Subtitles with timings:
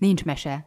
[0.00, 0.66] Nincs mese.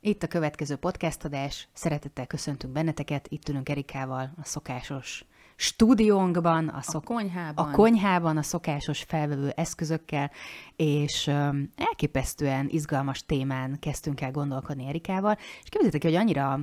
[0.00, 1.68] Itt a következő podcast adás.
[1.72, 3.28] Szeretettel köszöntünk benneteket.
[3.28, 5.24] Itt ülünk Erikával a szokásos
[5.56, 7.68] stúdiónkban, a, szok- a konyhában.
[7.68, 10.30] a konyhában, a szokásos felvevő eszközökkel,
[10.76, 16.60] és um, elképesztően izgalmas témán kezdtünk el gondolkodni Erikával, és képzeljétek, hogy annyira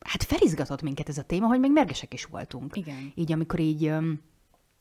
[0.00, 2.76] hát felizgatott minket ez a téma, hogy még mergesek is voltunk.
[2.76, 3.12] Igen.
[3.14, 4.20] Így amikor így um,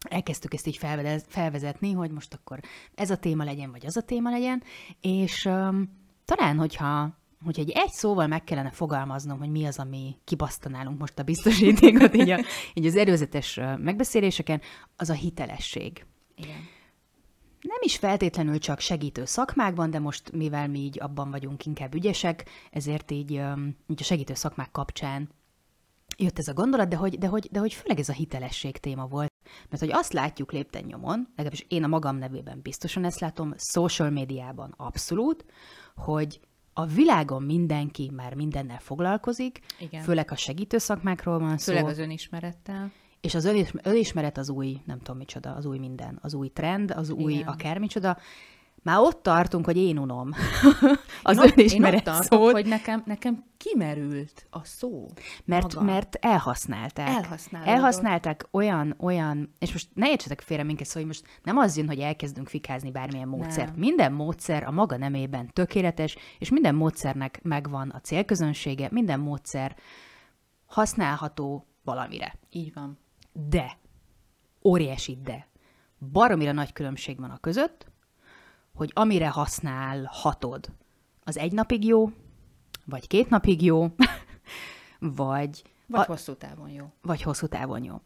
[0.09, 0.79] elkezdtük ezt így
[1.27, 2.59] felvezetni, hogy most akkor
[2.95, 4.63] ez a téma legyen, vagy az a téma legyen,
[5.01, 5.97] és um,
[6.35, 11.19] talán, hogyha hogyha egy, egy szóval meg kellene fogalmaznom, hogy mi az, ami kibasztanálunk most
[11.19, 12.39] a biztosítékot így, a,
[12.73, 14.61] így az előzetes megbeszéléseken,
[14.95, 16.05] az a hitelesség.
[16.35, 16.57] Igen.
[17.61, 22.49] Nem is feltétlenül csak segítő szakmákban, de most mivel mi így abban vagyunk inkább ügyesek,
[22.71, 23.31] ezért így,
[23.87, 25.29] így a segítő szakmák kapcsán
[26.17, 29.07] jött ez a gondolat, de hogy, de, hogy, de hogy főleg ez a hitelesség téma
[29.07, 29.28] volt.
[29.69, 34.09] Mert hogy azt látjuk lépten nyomon, legalábbis én a magam nevében biztosan ezt látom, social
[34.09, 35.45] médiában abszolút,
[35.95, 36.39] hogy
[36.73, 40.03] a világon mindenki már mindennel foglalkozik, Igen.
[40.03, 41.71] főleg a segítő szakmákról van szó.
[41.71, 42.91] Főleg az önismerettel.
[43.21, 43.45] És az
[43.83, 47.47] önismeret az új, nem tudom micsoda, az új minden, az új trend, az új Igen.
[47.47, 48.17] akármicsoda,
[48.83, 50.29] már ott tartunk, hogy én unom
[51.23, 52.51] az én önismeret én ott szót.
[52.51, 55.05] hogy nekem, nekem kimerült a szó.
[55.45, 55.85] Mert, maga.
[55.85, 57.07] mert elhasználták.
[57.07, 57.73] Elhasználták.
[57.73, 61.99] Elhasználták olyan, olyan, és most ne értsetek félre minket, szóval most nem az jön, hogy
[61.99, 63.69] elkezdünk fikázni bármilyen módszert.
[63.69, 63.79] Nem.
[63.79, 69.75] Minden módszer a maga nemében tökéletes, és minden módszernek megvan a célközönsége, minden módszer
[70.65, 72.35] használható valamire.
[72.49, 72.97] Így van.
[73.31, 73.77] De,
[74.63, 75.47] óriási de,
[76.11, 77.88] baromira nagy különbség van a között,
[78.79, 80.69] hogy amire használhatod,
[81.23, 82.11] az egy napig jó,
[82.85, 83.87] vagy két napig jó,
[84.99, 85.63] vagy...
[85.87, 86.91] Vagy a, hosszú távon jó.
[87.01, 88.01] Vagy hosszú távon jó.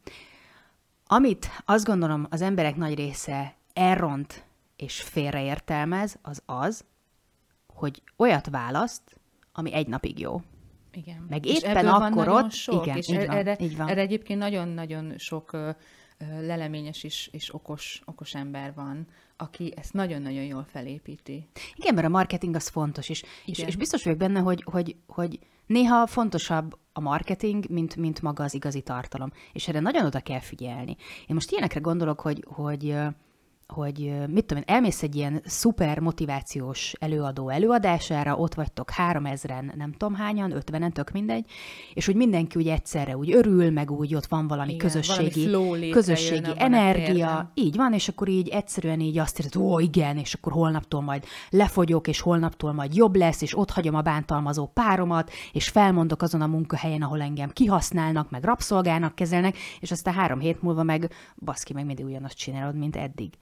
[1.07, 4.45] Amit azt gondolom az emberek nagy része elront
[4.75, 6.85] és félreértelmez, az az,
[7.67, 9.19] hogy olyat választ,
[9.51, 10.41] ami egy napig jó.
[10.91, 11.25] Igen.
[11.29, 12.51] Meg és éppen akkor ott...
[12.51, 13.87] Sok, igen, és így van, erre, így van.
[13.87, 15.57] erre egyébként nagyon-nagyon sok
[16.41, 19.07] leleményes és, és okos, okos ember van,
[19.37, 21.47] aki ezt nagyon-nagyon jól felépíti.
[21.75, 25.39] Igen, mert a marketing az fontos, és, és, és biztos vagyok benne, hogy, hogy, hogy
[25.65, 29.31] néha fontosabb a marketing, mint, mint maga az igazi tartalom.
[29.53, 30.95] És erre nagyon oda kell figyelni.
[31.27, 32.95] Én most ilyenekre gondolok, hogy, hogy
[33.67, 39.71] hogy mit tudom én, elmész egy ilyen szuper motivációs előadó előadására, ott vagytok három ezren,
[39.75, 41.45] nem tudom hányan, ötvenen, tök mindegy,
[41.93, 45.89] és hogy mindenki úgy egyszerre úgy örül, meg úgy ott van valami igen, közösségi, valami
[45.89, 50.51] közösségi energia, így van, és akkor így egyszerűen így azt érzed, ó igen, és akkor
[50.51, 55.69] holnaptól majd lefogyok, és holnaptól majd jobb lesz, és ott hagyom a bántalmazó páromat, és
[55.69, 60.83] felmondok azon a munkahelyen, ahol engem kihasználnak, meg rabszolgának kezelnek, és aztán három hét múlva
[60.83, 63.33] meg baszki, meg mindig ugyanazt csinálod, mint eddig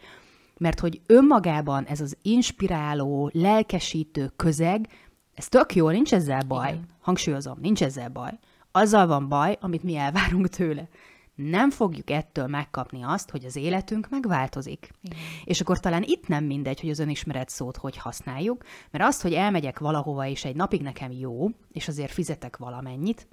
[0.62, 4.88] mert hogy önmagában ez az inspiráló, lelkesítő közeg,
[5.34, 6.70] ez tök jó, nincs ezzel baj.
[6.70, 6.86] Igen.
[7.00, 8.40] Hangsúlyozom, nincs ezzel baj.
[8.72, 10.88] Azzal van baj, amit mi elvárunk tőle.
[11.36, 14.92] Nem fogjuk ettől megkapni azt, hogy az életünk megváltozik.
[15.02, 15.18] Igen.
[15.44, 19.34] És akkor talán itt nem mindegy, hogy az önismeret szót hogy használjuk, mert azt, hogy
[19.34, 23.28] elmegyek valahova, és egy napig nekem jó, és azért fizetek valamennyit,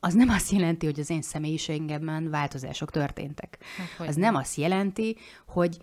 [0.00, 3.58] az nem azt jelenti, hogy az én személyiségemben változások történtek.
[3.98, 5.78] Hát, az nem azt jelenti, hogy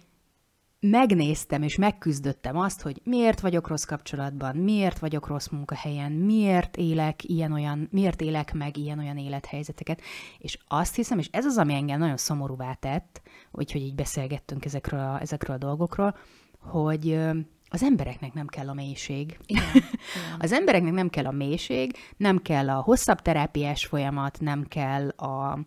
[0.90, 7.24] megnéztem és megküzdöttem azt, hogy miért vagyok rossz kapcsolatban, miért vagyok rossz munkahelyen, miért élek
[7.24, 10.02] ilyen-olyan, miért élek meg ilyen-olyan élethelyzeteket,
[10.38, 13.22] és azt hiszem, és ez az, ami engem nagyon szomorúvá tett,
[13.52, 16.18] úgyhogy így beszélgettünk ezekről a, ezekről a dolgokról,
[16.60, 17.20] hogy
[17.70, 19.38] az embereknek nem kell a mélység.
[19.46, 19.84] Igen,
[20.40, 25.60] az embereknek nem kell a mélység, nem kell a hosszabb terápiás folyamat, nem kell a,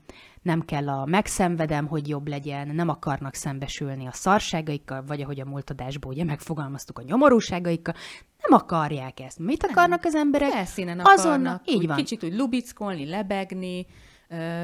[0.49, 5.45] nem kell a megszenvedem, hogy jobb legyen, nem akarnak szembesülni a szarságaikkal, vagy ahogy a
[5.45, 7.95] múlt adásból ugye megfogalmaztuk a nyomorúságaikkal,
[8.43, 9.39] nem akarják ezt.
[9.39, 10.51] Mit akarnak az emberek?
[10.51, 11.97] Felszínen akarnak, így van.
[11.97, 13.87] kicsit úgy lubickolni, lebegni,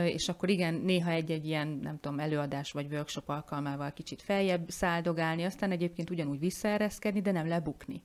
[0.05, 5.45] és akkor igen, néha egy-egy ilyen, nem tudom, előadás vagy workshop alkalmával kicsit feljebb száldogálni,
[5.45, 8.03] aztán egyébként ugyanúgy visszaereszkedni, de nem lebukni.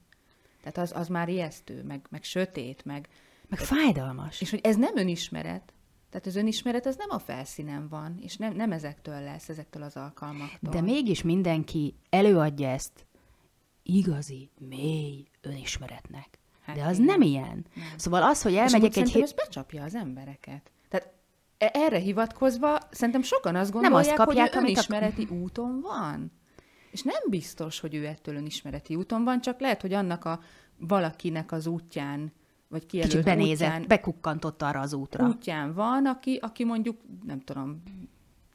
[0.62, 3.08] Tehát az, az már ijesztő, meg, meg sötét, meg...
[3.48, 4.42] Meg fájdalmas.
[4.42, 5.74] És hogy ez nem önismeret,
[6.10, 9.96] Tehát az önismeret az nem a felszínen van, és nem, nem ezektől lesz, ezektől az
[9.96, 10.72] alkalmaktól.
[10.72, 13.06] De mégis mindenki előadja ezt
[13.84, 16.40] igazi, mély önismeretnek.
[16.62, 17.06] Hát De az igen.
[17.06, 17.66] nem ilyen.
[17.76, 17.94] Nem.
[17.98, 19.12] Szóval az, hogy elmegyek egy...
[19.12, 19.24] Hét...
[19.24, 20.72] ez becsapja az embereket.
[20.90, 21.12] Tehát
[21.58, 25.34] e- erre hivatkozva szerintem sokan azt gondolják, nem azt kapják, hogy ő önismereti a...
[25.34, 26.32] úton van.
[26.92, 30.40] És nem biztos, hogy ő ettől önismereti úton van, csak lehet, hogy annak a
[30.78, 32.34] valakinek az útján
[32.70, 35.28] vagy kijelölt Kicsit benézett, útján, bekukkantott arra az útra.
[35.28, 37.84] Útján van, aki, aki mondjuk, nem tudom,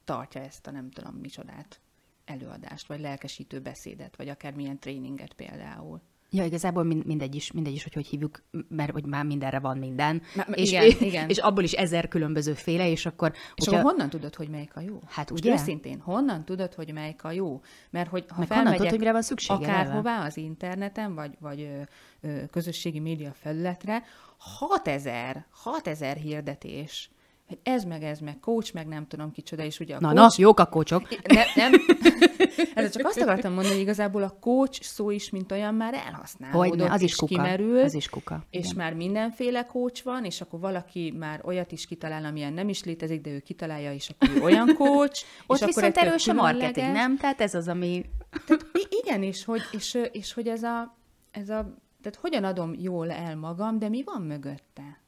[0.04, 1.80] tartja ezt a nem tudom micsodát
[2.24, 6.00] előadást, vagy lelkesítő beszédet, vagy akármilyen tréninget például.
[6.34, 10.22] Ja, igazából mindegy is, mindegy is, hogy hogy hívjuk, mert hogy már mindenre van minden.
[10.34, 11.28] Na, és, igen, és, igen.
[11.28, 13.32] és abból is ezer különböző féle, és akkor...
[13.54, 13.82] És hogyha...
[13.82, 14.98] honnan tudod, hogy melyik a jó?
[15.06, 15.50] Hát ugye?
[15.50, 17.60] Most őszintén, honnan tudod, hogy melyik a jó?
[17.90, 21.60] Mert hogy ha Meg felmegyek tudod, hogy mire van szüksége, akárhová az interneten, vagy, vagy
[21.60, 21.80] ö,
[22.28, 24.02] ö, közösségi média felületre,
[24.38, 27.10] 6000, 6000 hirdetés
[27.48, 30.38] hogy ez meg ez meg, coach meg nem tudom kicsoda, és ugye a na, coach...
[30.38, 31.08] Na, jók a coachok.
[31.26, 31.72] Ne, nem,
[32.74, 36.80] ez csak azt akartam mondani, hogy igazából a coach szó is, mint olyan már elhasználódott,
[36.80, 37.34] hogy az is kuka.
[37.34, 38.44] kimerül, az is kuka.
[38.50, 38.76] És igen.
[38.76, 43.20] már mindenféle coach van, és akkor valaki már olyat is kitalál, amilyen nem is létezik,
[43.20, 45.24] de ő kitalálja, és akkor ő olyan coach.
[45.46, 47.16] Ott és viszont akkor erős a marketing, nem?
[47.16, 48.04] Tehát ez az, ami...
[48.46, 48.66] Tehát,
[49.02, 50.96] igen, és hogy, és, és hogy ez a,
[51.30, 51.74] ez a...
[52.02, 55.02] Tehát hogyan adom jól el magam, de mi van mögötte?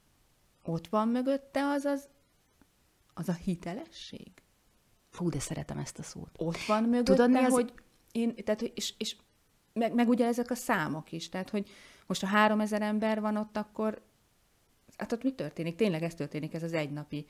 [0.65, 2.09] Ott van mögötte az az
[3.19, 4.31] az a hitelesség.
[5.11, 6.31] Fú, de szeretem ezt a szót.
[6.37, 7.53] Ott van mögötte, Tudod, mi az...
[7.53, 7.73] hogy
[8.13, 9.17] én, tehát, és, és
[9.73, 11.69] meg, meg ugye ezek a számok is, tehát, hogy
[12.07, 14.03] most ha három ezer ember van ott, akkor
[14.97, 15.77] hát ott mi történik?
[15.77, 17.27] Tényleg ez történik, ez az egynapi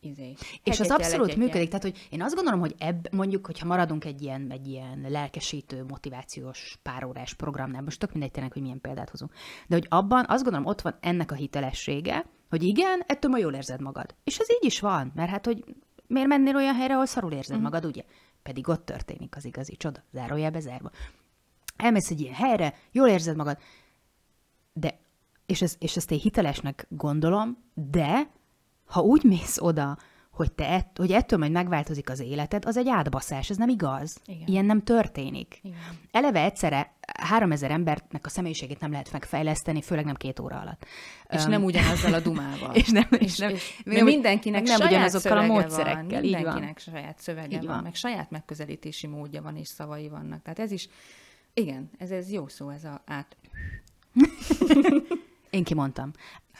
[0.00, 0.34] izé.
[0.64, 4.22] És az abszolút működik, tehát hogy én azt gondolom, hogy ebb, mondjuk, hogyha maradunk egy
[4.22, 9.32] ilyen, egy ilyen lelkesítő, motivációs párórás programnál, most tök mindegy tényleg, hogy milyen példát hozunk,
[9.66, 13.54] de hogy abban azt gondolom, ott van ennek a hitelessége, hogy igen, ettől ma jól
[13.54, 14.14] érzed magad.
[14.24, 15.64] És ez így is van, mert hát, hogy
[16.06, 17.72] miért mennél olyan helyre, ahol szarul érzed uh-huh.
[17.72, 18.02] magad, ugye?
[18.42, 20.90] Pedig ott történik az igazi csoda, zárójelbe zárva.
[21.76, 23.58] Elmész egy ilyen helyre, jól érzed magad,
[24.72, 24.98] de,
[25.46, 28.30] és, ez, és ezt én hitelesnek gondolom, de
[28.84, 29.98] ha úgy mész oda,
[30.36, 34.20] hogy, te ett, hogy ettől majd megváltozik az életed, az egy átbaszás, ez nem igaz.
[34.26, 34.46] Igen.
[34.46, 35.58] Ilyen nem történik.
[35.62, 35.78] Igen.
[36.10, 40.86] Eleve egyszerre 3000 embernek a személyiségét nem lehet megfejleszteni, főleg nem két óra alatt.
[41.28, 42.74] És um, nem ugyanazzal a dumával.
[42.74, 46.04] és nem, és nem, és, és mindenkinek nem saját ugyanazokkal a módszerekkel.
[46.04, 46.94] Van, mindenkinek van.
[46.94, 50.42] saját szövege így van, van, meg saját megközelítési módja van, és szavai vannak.
[50.42, 50.88] Tehát ez is,
[51.54, 53.36] igen, ez, ez jó szó, ez a át...
[55.50, 56.10] Én kimondtam.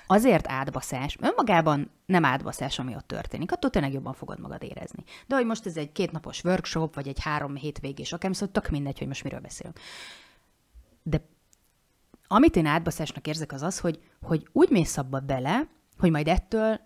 [0.06, 5.04] Azért átbaszás, önmagában nem átbaszás, ami ott történik, attól tényleg jobban fogod magad érezni.
[5.26, 8.98] De hogy most ez egy kétnapos workshop, vagy egy három hétvégés, akár szóval tök mindegy,
[8.98, 9.78] hogy most miről beszélünk.
[11.02, 11.22] De
[12.26, 15.68] amit én átbaszásnak érzek, az az, hogy, hogy úgy mész abba bele,
[15.98, 16.80] hogy majd ettől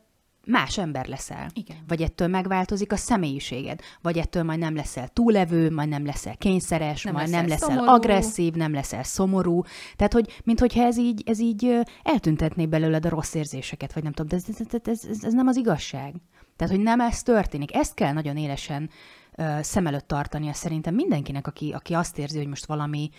[0.50, 1.50] más ember leszel.
[1.52, 1.76] Igen.
[1.88, 3.80] Vagy ettől megváltozik a személyiséged.
[4.02, 7.68] Vagy ettől majd nem leszel túlevő, majd nem leszel kényszeres, nem majd leszel nem leszel
[7.68, 7.92] szomorú.
[7.92, 9.62] agresszív, nem leszel szomorú.
[9.96, 14.28] Tehát, hogy minthogyha ez így, ez így eltüntetné belőled a rossz érzéseket, vagy nem tudom,
[14.28, 16.14] de ez, ez, ez, ez, ez nem az igazság.
[16.56, 17.74] Tehát, hogy nem ez történik.
[17.74, 18.90] Ezt kell nagyon élesen
[19.36, 23.10] uh, szem előtt tartania szerintem mindenkinek, aki, aki azt érzi, hogy most valami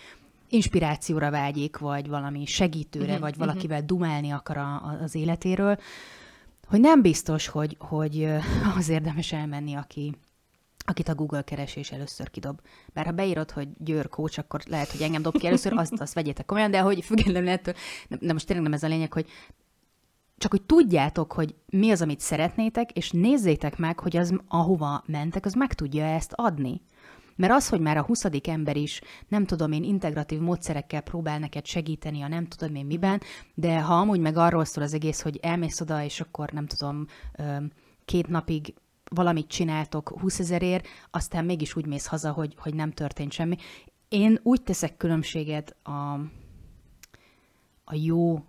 [0.48, 3.98] inspirációra vágyik, vagy valami segítőre, uh-huh, vagy valakivel uh-huh.
[3.98, 5.78] dumálni akar a, az életéről,
[6.72, 8.24] hogy nem biztos, hogy, hogy
[8.78, 10.14] az érdemes elmenni, aki,
[10.84, 12.60] akit a Google keresés először kidob.
[12.92, 16.14] Bár ha beírod, hogy Győr coach, akkor lehet, hogy engem dob ki először, azt, azt
[16.14, 17.74] vegyétek komolyan, de hogy függetlenül ettől,
[18.08, 19.26] de most tényleg nem ez a lényeg, hogy
[20.38, 25.44] csak hogy tudjátok, hogy mi az, amit szeretnétek, és nézzétek meg, hogy az, ahova mentek,
[25.44, 26.80] az meg tudja ezt adni.
[27.36, 28.24] Mert az, hogy már a 20.
[28.42, 33.20] ember is, nem tudom én, integratív módszerekkel próbál neked segíteni a nem tudom én miben,
[33.54, 37.06] de ha amúgy meg arról szól az egész, hogy elmész oda, és akkor nem tudom,
[38.04, 38.74] két napig
[39.04, 43.56] valamit csináltok 20 ezerért, aztán mégis úgy mész haza, hogy, hogy nem történt semmi.
[44.08, 46.12] Én úgy teszek különbséget a,
[47.84, 48.34] a jó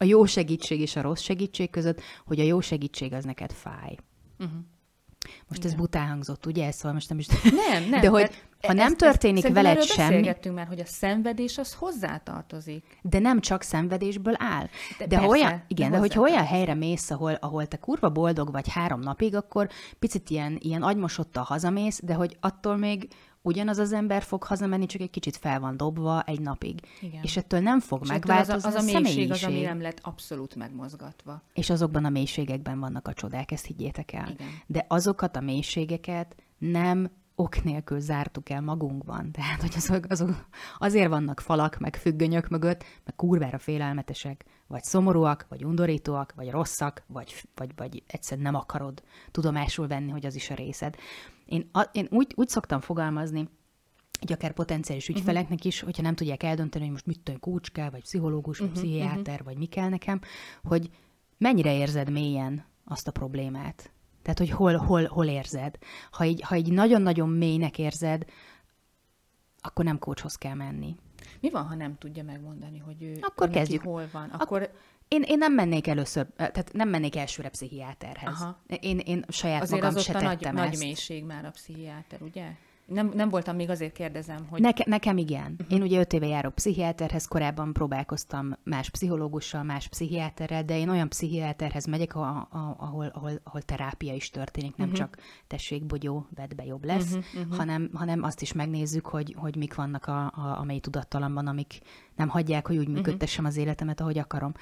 [0.00, 3.96] a jó segítség és a rossz segítség között, hogy a jó segítség az neked fáj.
[4.38, 4.60] Uh-huh.
[5.50, 5.72] Most Igen.
[5.72, 6.70] ez bután hangzott, ugye?
[6.70, 7.26] Szóval most nem is...
[7.70, 8.00] Nem, nem.
[8.00, 8.30] De hogy
[8.66, 10.08] ha nem ezt, történik ezt, veled semmi...
[10.08, 12.84] beszélgettünk már, hogy a szenvedés az hozzátartozik.
[13.02, 14.68] De nem csak szenvedésből áll.
[14.98, 18.10] De, de persze, olyan, igen, de, de hogyha olyan helyre mész, ahol, ahol te kurva
[18.10, 23.08] boldog vagy három napig, akkor picit ilyen, ilyen agymosottal hazamész, de hogy attól még
[23.42, 26.80] ugyanaz az ember fog hazamenni, csak egy kicsit fel van dobva egy napig.
[27.00, 27.22] Igen.
[27.22, 29.98] És ettől nem fog és megváltozni az a, az a mélység az, ami nem lett
[30.02, 31.42] abszolút megmozgatva.
[31.54, 34.28] És azokban a mélységekben vannak a csodák, ezt higgyétek el.
[34.30, 34.48] Igen.
[34.66, 39.32] De azokat a mélységeket nem ok nélkül zártuk el magunkban.
[39.32, 40.46] Tehát, hogy azok, azok
[40.78, 47.02] azért vannak falak, meg függönyök mögött, meg kurvára félelmetesek, vagy szomorúak, vagy undorítóak, vagy rosszak,
[47.06, 50.96] vagy, vagy, vagy egyszerűen nem akarod tudomásul venni, hogy az is a részed.
[51.46, 53.48] Én, a, én úgy, úgy szoktam fogalmazni,
[54.20, 55.18] hogy akár potenciális mhm.
[55.18, 58.68] ügyfeleknek is, hogyha nem tudják eldönteni, hogy most mit tudom, coach kell, vagy pszichológus, vagy
[58.68, 59.46] uh-huh, pszichiáter, uh-huh.
[59.46, 60.20] vagy mi kell nekem,
[60.62, 60.90] hogy
[61.38, 63.92] mennyire érzed mélyen azt a problémát.
[64.22, 65.78] Tehát, hogy hol, hol, hol érzed.
[66.10, 68.24] Ha így, ha így nagyon-nagyon mélynek érzed,
[69.60, 70.96] akkor nem coachhoz kell menni.
[71.40, 73.82] Mi van, ha nem tudja megmondani, hogy ő akkor kezdjük.
[73.82, 74.28] hol van?
[74.28, 74.62] Akkor...
[74.62, 74.74] Ak-
[75.08, 78.40] én, én nem mennék először, tehát nem mennék elsőre pszichiáterhez.
[78.40, 78.62] Aha.
[78.80, 80.54] Én, én saját Azért magam az se a nagy, ezt.
[80.54, 82.52] nagy mélység már a pszichiáter, ugye?
[82.90, 84.60] Nem, nem voltam még azért kérdezem, hogy...
[84.60, 85.54] Neke, nekem igen.
[85.58, 85.72] Uh-huh.
[85.72, 91.08] Én ugye öt éve járok pszichiáterhez, korábban próbálkoztam más pszichológussal, más pszichiáterrel, de én olyan
[91.08, 95.02] pszichiáterhez megyek, ahol, ahol, ahol terápia is történik, nem uh-huh.
[95.02, 97.56] csak tessék, bogyó, vedd be, jobb lesz, uh-huh, uh-huh.
[97.56, 101.78] Hanem, hanem azt is megnézzük, hogy, hogy mik vannak a, a, a mély tudattalamban, amik
[102.16, 104.52] nem hagyják, hogy úgy működtessem az életemet, ahogy akarom.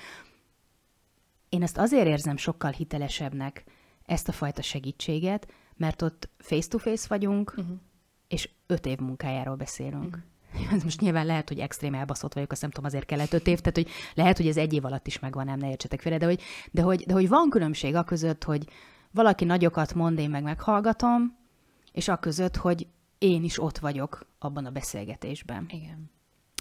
[1.48, 3.64] Én ezt azért érzem sokkal hitelesebbnek,
[4.04, 7.76] ezt a fajta segítséget, mert ott face-to-face vagyunk, uh-huh
[8.28, 10.16] és öt év munkájáról beszélünk.
[10.16, 10.20] Mm.
[10.74, 13.58] Ez most nyilván lehet, hogy extrém elbaszott vagyok, azt nem tudom, azért kellett öt év,
[13.58, 16.26] tehát hogy lehet, hogy ez egy év alatt is megvan, nem ne értsetek félre, de
[16.26, 18.68] hogy, de hogy, de hogy van különbség a között, hogy
[19.10, 21.36] valaki nagyokat mond, én meg meghallgatom,
[21.92, 22.86] és a között, hogy
[23.18, 25.66] én is ott vagyok abban a beszélgetésben.
[25.70, 26.10] Igen.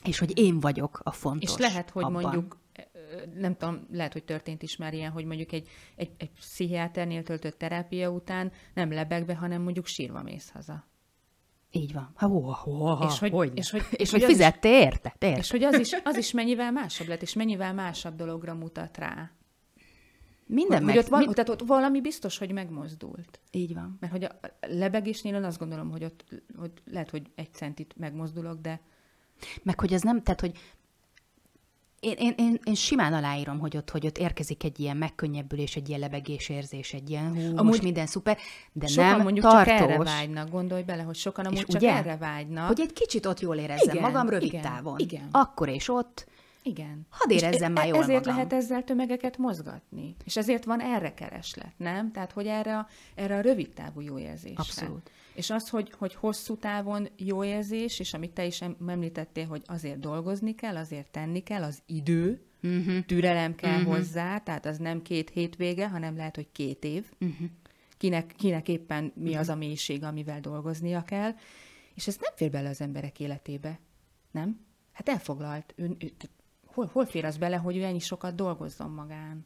[0.04, 2.22] És hogy én vagyok a fontos És lehet, hogy abban.
[2.22, 2.58] mondjuk
[3.34, 7.58] nem tudom, lehet, hogy történt is már ilyen, hogy mondjuk egy, egy, egy pszichiáternél töltött
[7.58, 10.86] terápia után nem lebegve, hanem mondjuk sírva mész haza.
[11.72, 12.12] Így van.
[12.16, 15.38] Ha, ho, ho, ho, és hogy, hogy, és hogy, és, hogy, fizette érte, érte.
[15.38, 19.32] És hogy az is, az is mennyivel másabb lett, és mennyivel másabb dologra mutat rá.
[20.46, 20.96] Minden hogy, meg...
[20.96, 21.34] Hogy ott van, mi...
[21.34, 23.40] Tehát ott valami biztos, hogy megmozdult.
[23.52, 23.98] Így van.
[24.00, 26.26] Mert hogy a lebegésnél azt gondolom, hogy ott
[26.58, 28.82] hogy lehet, hogy egy centit megmozdulok, de...
[29.64, 30.58] Meg hogy ez nem, tehát hogy
[32.00, 35.90] én, én, én, én simán aláírom, hogy ott, hogy ott érkezik egy ilyen megkönnyebbülés, egy
[35.90, 38.38] ilyen lebegés érzés, egy ilyen hú, amúgy most minden szuper,
[38.74, 39.78] de sokan nem mondjuk tartós.
[39.78, 42.68] csak erre vágynak, gondolj bele, hogy sokan amúgy csak ugye, erre vágynak.
[42.68, 45.00] Hogy egy kicsit ott jól érezzem igen, magam rövid igen, távon.
[45.00, 45.28] Igen.
[45.32, 46.28] Akkor és ott
[46.62, 47.08] igen.
[47.10, 48.34] Hadd érezzem és már jól Ezért magam.
[48.34, 50.16] lehet ezzel tömegeket mozgatni.
[50.26, 52.12] És ezért van erre kereslet, nem?
[52.12, 54.56] Tehát, hogy erre a, erre a rövid távú jó érzésre.
[54.62, 55.12] Abszolút.
[55.38, 60.00] És az, hogy, hogy hosszú távon jó érzés, és amit te is említettél, hogy azért
[60.00, 63.06] dolgozni kell, azért tenni kell, az idő, uh-huh.
[63.06, 63.96] türelem kell uh-huh.
[63.96, 67.12] hozzá, tehát az nem két hétvége, hanem lehet, hogy két év.
[67.20, 67.48] Uh-huh.
[67.98, 69.40] Kinek, kinek éppen mi uh-huh.
[69.40, 71.32] az a mélység, amivel dolgoznia kell.
[71.94, 73.80] És ez nem fér bele az emberek életébe,
[74.32, 74.60] nem?
[74.92, 75.74] Hát elfoglalt.
[75.76, 76.12] Ön, ő,
[76.66, 79.46] hol, hol fér az bele, hogy ő ennyi sokat dolgozzon magán?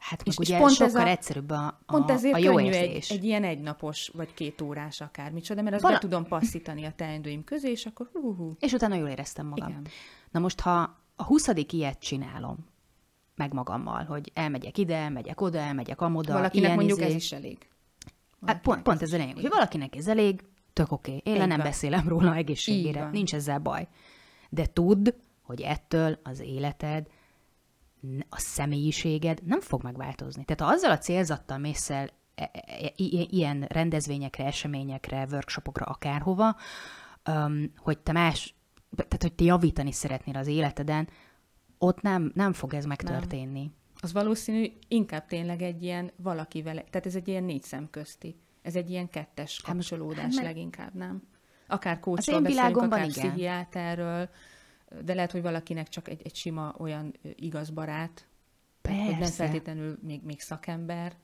[0.00, 2.54] Hát és, ugye és pont sokkal ez a, egyszerűbb a, a, pont ezért a jó
[2.54, 3.10] könnyű érzés.
[3.10, 5.94] Egy, egy ilyen egynapos vagy két órás akármicsoda, mert azt Vala...
[5.94, 8.56] be tudom passzítani a teendőim közé, és akkor hú, hú.
[8.58, 9.68] És utána jól éreztem magam.
[9.68, 9.86] Igen.
[10.30, 12.56] Na most, ha a huszadik ilyet csinálom,
[13.34, 16.32] meg magammal, hogy elmegyek ide, elmegyek oda, elmegyek amoda.
[16.32, 17.08] Valakinek ilyen mondjuk izé...
[17.08, 17.68] ez is elég.
[18.46, 21.16] Hát pont, pont ez a lényeg, hogy valakinek ez elég, tök oké.
[21.16, 21.32] Okay.
[21.32, 21.66] Én le nem van.
[21.66, 23.88] beszélem róla egészségére, nincs ezzel baj.
[24.48, 25.08] De tudd,
[25.42, 27.06] hogy ettől az életed
[28.28, 30.44] a személyiséged nem fog megváltozni.
[30.44, 36.56] Tehát ha azzal a célzattal mész el e, e, e, ilyen rendezvényekre, eseményekre, workshopokra, akárhova,
[37.76, 38.54] hogy te más,
[38.96, 41.08] tehát hogy te javítani szeretnél az életeden,
[41.78, 43.60] ott nem, nem fog ez megtörténni.
[43.60, 43.74] Nem.
[44.00, 48.36] Az valószínű inkább tényleg egy ilyen valakivel, tehát ez egy ilyen négy szem közti.
[48.62, 51.22] Ez egy ilyen kettes hát kapcsolódás hát, leginkább, nem?
[51.66, 53.10] Akár kócsról beszélünk, akár igen.
[53.10, 54.28] pszichiáterről,
[55.04, 58.26] de lehet, hogy valakinek csak egy, egy sima olyan igaz barát,
[58.80, 59.04] Persze.
[59.04, 61.16] hogy nem feltétlenül még, még szakember,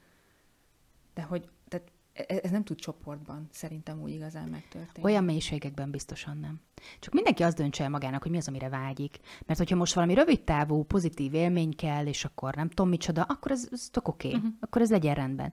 [1.14, 5.06] de hogy tehát e, e, ez nem tud csoportban szerintem úgy igazán megtörténni.
[5.06, 6.60] Olyan mélységekben biztosan nem.
[6.98, 9.18] Csak mindenki azt döntse el magának, hogy mi az, amire vágyik.
[9.46, 13.50] Mert hogyha most valami rövid távú, pozitív élmény kell, és akkor nem tudom micsoda, akkor
[13.50, 14.40] ez, ez tök oké, okay.
[14.40, 14.54] uh-huh.
[14.60, 15.52] akkor ez legyen rendben.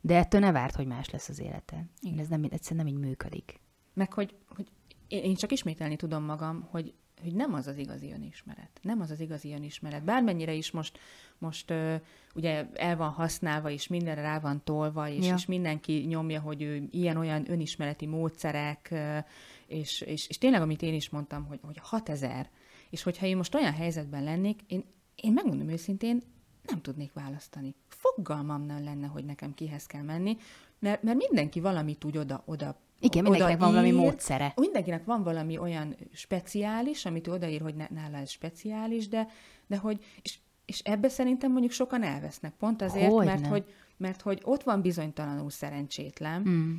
[0.00, 1.84] De ettől ne várt, hogy más lesz az élete.
[2.18, 3.60] Ez nem, egyszerűen nem így működik.
[3.94, 4.70] Meg hogy, hogy
[5.08, 8.80] én csak ismételni tudom magam, hogy hogy nem az az igazi önismeret.
[8.82, 10.04] Nem az az igazi önismeret.
[10.04, 10.98] Bármennyire is most,
[11.38, 11.94] most uh,
[12.34, 15.34] ugye el van használva, és mindenre rá van tolva, és, ja.
[15.34, 19.18] és mindenki nyomja, hogy ő ilyen-olyan önismereti módszerek, uh,
[19.66, 22.50] és, és, és tényleg, amit én is mondtam, hogy, hogy 6000,
[22.90, 26.22] és hogyha én most olyan helyzetben lennék, én, én megmondom őszintén,
[26.62, 27.74] nem tudnék választani.
[27.88, 30.36] Fogalmam nem lenne, hogy nekem kihez kell menni,
[30.78, 34.52] mert, mert mindenki valamit úgy oda, oda igen, mindenkinek van valami módszere.
[34.56, 39.26] Mindenkinek van valami olyan speciális, amit odaír, hogy nála ez speciális, de,
[39.66, 43.64] de hogy, és, és ebbe szerintem mondjuk sokan elvesznek, pont azért, hogy mert, hogy,
[43.96, 46.74] mert hogy ott van bizonytalanul szerencsétlen, mm.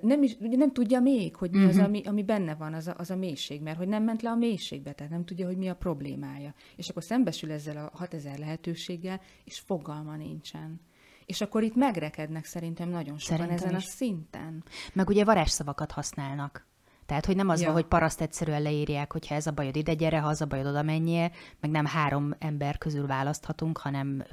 [0.00, 1.70] nem, is, nem tudja még, hogy mi uh-huh.
[1.70, 1.84] az, mhm.
[1.84, 4.36] ami, ami benne van, az a, az a mélység, mert hogy nem ment le a
[4.36, 6.54] mélységbe, tehát nem tudja, hogy mi a problémája.
[6.76, 10.80] És akkor szembesül ezzel a 6000 lehetőséggel, és fogalma nincsen.
[11.26, 13.86] És akkor itt megrekednek szerintem nagyon sokan szerintem ezen is.
[13.86, 14.64] a szinten.
[14.92, 16.66] Meg ugye varázsszavakat használnak.
[17.06, 17.66] Tehát, hogy nem az ja.
[17.66, 20.46] van, hogy paraszt egyszerűen leírják, hogy ha ez a bajod ide gyere, ha az a
[20.46, 24.24] bajod oda menjél, meg nem három ember közül választhatunk, hanem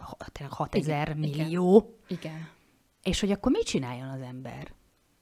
[0.49, 1.97] 6000 millió.
[2.07, 2.47] Igen.
[3.03, 4.73] És hogy akkor mit csináljon az ember?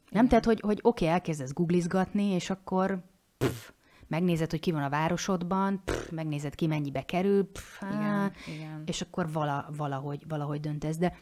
[0.09, 3.03] Nem, tehát, hogy, hogy oké, okay, elkezdesz googlizgatni, és akkor
[3.37, 3.69] pff,
[4.07, 8.83] megnézed, hogy ki van a városodban, pff, megnézed, ki mennyibe kerül, pff, igen, igen.
[8.85, 10.97] és akkor vala, valahogy, valahogy döntesz.
[10.97, 11.17] De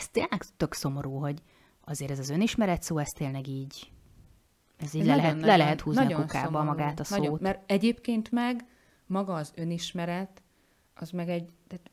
[0.00, 1.42] ez tényleg tök szomorú, hogy
[1.84, 3.92] azért ez az önismeret szó, ez tényleg így,
[4.76, 7.00] ez így ez le, nagyon, lehet, nagyon, le lehet húzni nagyon a kukába szomorú, magát
[7.00, 7.18] a szót.
[7.18, 8.66] Nagyon, mert egyébként meg
[9.06, 10.42] maga az önismeret,
[10.94, 11.90] az meg egy, tehát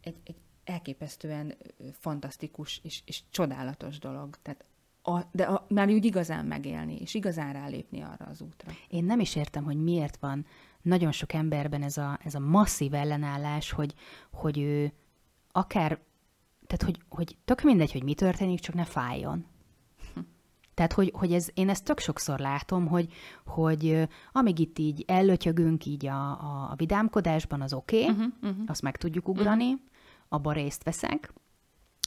[0.00, 1.56] egy, egy elképesztően
[1.92, 4.36] fantasztikus és, és csodálatos dolog.
[4.42, 4.64] Tehát
[5.02, 8.72] a, de a, már úgy igazán megélni, és igazán rálépni arra az útra.
[8.88, 10.46] Én nem is értem, hogy miért van
[10.82, 13.94] nagyon sok emberben ez a, ez a masszív ellenállás, hogy,
[14.32, 14.92] hogy ő
[15.52, 15.98] akár,
[16.66, 19.46] tehát hogy, hogy tök mindegy, hogy mi történik, csak ne fájjon.
[20.74, 23.12] Tehát, hogy, hogy ez, én ezt tök sokszor látom, hogy,
[23.44, 28.64] hogy amíg itt így ellötyögünk így a, a, a vidámkodásban, az oké, okay, uh-huh, uh-huh.
[28.66, 29.80] azt meg tudjuk ugrani, uh-huh.
[30.28, 31.32] abban részt veszek,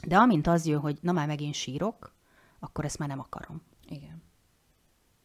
[0.08, 2.16] de amint az jön, hogy na már megint sírok,
[2.60, 3.62] akkor ezt már nem akarom.
[3.90, 4.24] Igen.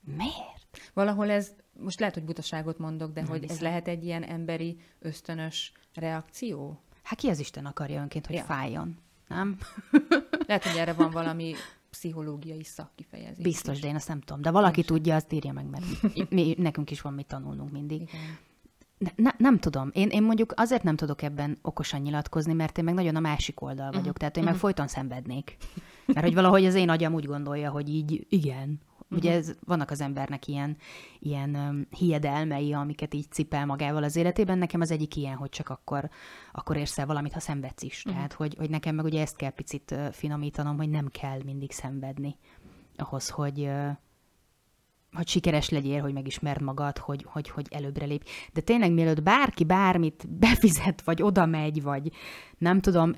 [0.00, 0.90] Miért?
[0.94, 3.56] Valahol ez, most lehet, hogy butaságot mondok, de nem hogy hiszem.
[3.56, 6.82] ez lehet egy ilyen emberi, ösztönös reakció?
[7.02, 8.42] Hát ki az Isten akarja önként, hogy ja.
[8.42, 8.98] fájjon,
[9.34, 9.58] nem?
[10.46, 11.54] lehet, hogy erre van valami
[11.90, 13.44] pszichológiai szakkifejezés.
[13.44, 14.42] Biztos, de én azt nem tudom.
[14.42, 15.84] De valaki nem tudja, azt írja meg, mert
[16.30, 18.00] mi, nekünk is van mit tanulnunk mindig.
[18.00, 18.38] Igen.
[19.16, 19.90] Ne, nem tudom.
[19.92, 23.60] Én, én mondjuk azért nem tudok ebben okosan nyilatkozni, mert én meg nagyon a másik
[23.60, 23.98] oldal vagyok.
[23.98, 24.12] Uh-huh.
[24.14, 24.58] Tehát én uh-huh.
[24.58, 25.56] meg folyton szenvednék.
[26.06, 28.80] Mert hogy valahogy az én agyam úgy gondolja, hogy így igen.
[29.12, 29.48] Ugye uh-huh.
[29.48, 30.76] ez, vannak az embernek ilyen,
[31.18, 34.58] ilyen um, hiedelmei, amiket így cipel magával az életében.
[34.58, 36.10] Nekem az egyik ilyen, hogy csak akkor,
[36.52, 37.98] akkor érsz el valamit, ha szenvedsz is.
[37.98, 38.14] Uh-huh.
[38.14, 42.36] Tehát, hogy, hogy nekem meg ugye ezt kell picit finomítanom, hogy nem kell mindig szenvedni
[42.96, 43.70] ahhoz, hogy,
[45.12, 48.24] hogy sikeres legyél, hogy megismerd magad, hogy, hogy, hogy előbbre lép.
[48.52, 52.12] De tényleg, mielőtt bárki bármit befizet, vagy oda megy, vagy
[52.58, 53.14] nem tudom,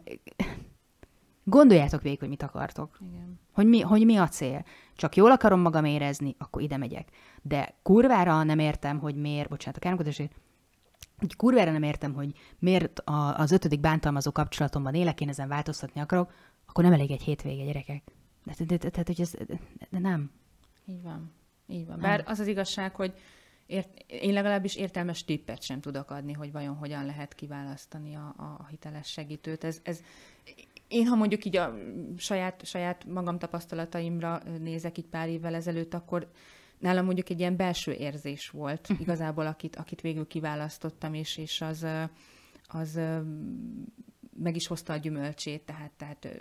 [1.44, 2.98] gondoljátok végig, hogy mit akartok.
[3.00, 3.40] Igen.
[3.52, 4.64] Hogy, mi, hogy mi a cél.
[4.96, 7.08] Csak jól akarom magam érezni, akkor ide megyek.
[7.42, 10.32] De kurvára nem értem, hogy miért, bocsánat, a káromkodásért,
[11.18, 16.00] hogy kurvára nem értem, hogy miért a, az ötödik bántalmazó kapcsolatomban élek, én ezen változtatni
[16.00, 16.32] akarok,
[16.66, 18.02] akkor nem elég egy hétvége, gyerekek.
[18.66, 19.34] Tehát, hogy ez
[19.90, 20.30] de nem.
[20.86, 21.32] Így van.
[21.66, 22.00] Így van.
[22.00, 23.14] Bár az az igazság, hogy
[23.66, 28.66] ért, én legalábbis értelmes tippet sem tudok adni, hogy vajon hogyan lehet kiválasztani a, a
[28.68, 29.64] hiteles segítőt.
[29.64, 30.00] Ez, ez,
[30.88, 31.74] én, ha mondjuk így a
[32.16, 36.30] saját, saját magam tapasztalataimra nézek így pár évvel ezelőtt, akkor
[36.78, 39.00] nálam mondjuk egy ilyen belső érzés volt mhm.
[39.00, 41.86] igazából, akit, akit végül kiválasztottam, és, és az,
[42.66, 43.00] az
[44.36, 46.40] meg is hozta a gyümölcsét, tehát, tehát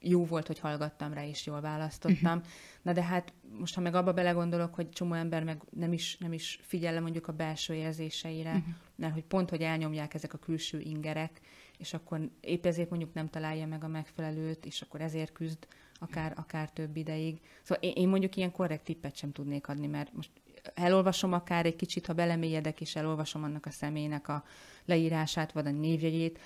[0.00, 2.36] jó volt, hogy hallgattam rá, és jól választottam.
[2.36, 2.52] Uh-huh.
[2.82, 6.32] Na de hát most, ha meg abba belegondolok, hogy csomó ember meg nem is, nem
[6.32, 8.74] is figyel mondjuk a belső érzéseire, uh-huh.
[8.94, 11.40] mert hogy pont, hogy elnyomják ezek a külső ingerek,
[11.78, 15.66] és akkor épp ezért mondjuk nem találja meg a megfelelőt, és akkor ezért küzd
[15.98, 17.40] akár, akár több ideig.
[17.62, 20.30] Szóval én, én mondjuk ilyen korrekt tippet sem tudnék adni, mert most
[20.74, 24.44] elolvasom akár egy kicsit, ha belemélyedek, és elolvasom annak a személynek a
[24.84, 26.38] leírását, vagy a névjegyét,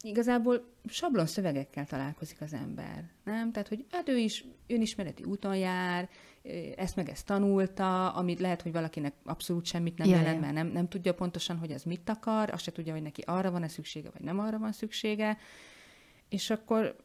[0.00, 3.52] igazából sablon szövegekkel találkozik az ember, nem?
[3.52, 6.08] Tehát, hogy hát ő is önismereti úton jár,
[6.76, 10.88] ezt meg ezt tanulta, amit lehet, hogy valakinek abszolút semmit nem jelent, mert nem, nem
[10.88, 14.22] tudja pontosan, hogy az mit akar, azt se tudja, hogy neki arra van-e szüksége, vagy
[14.22, 15.38] nem arra van szüksége,
[16.28, 16.96] és akkor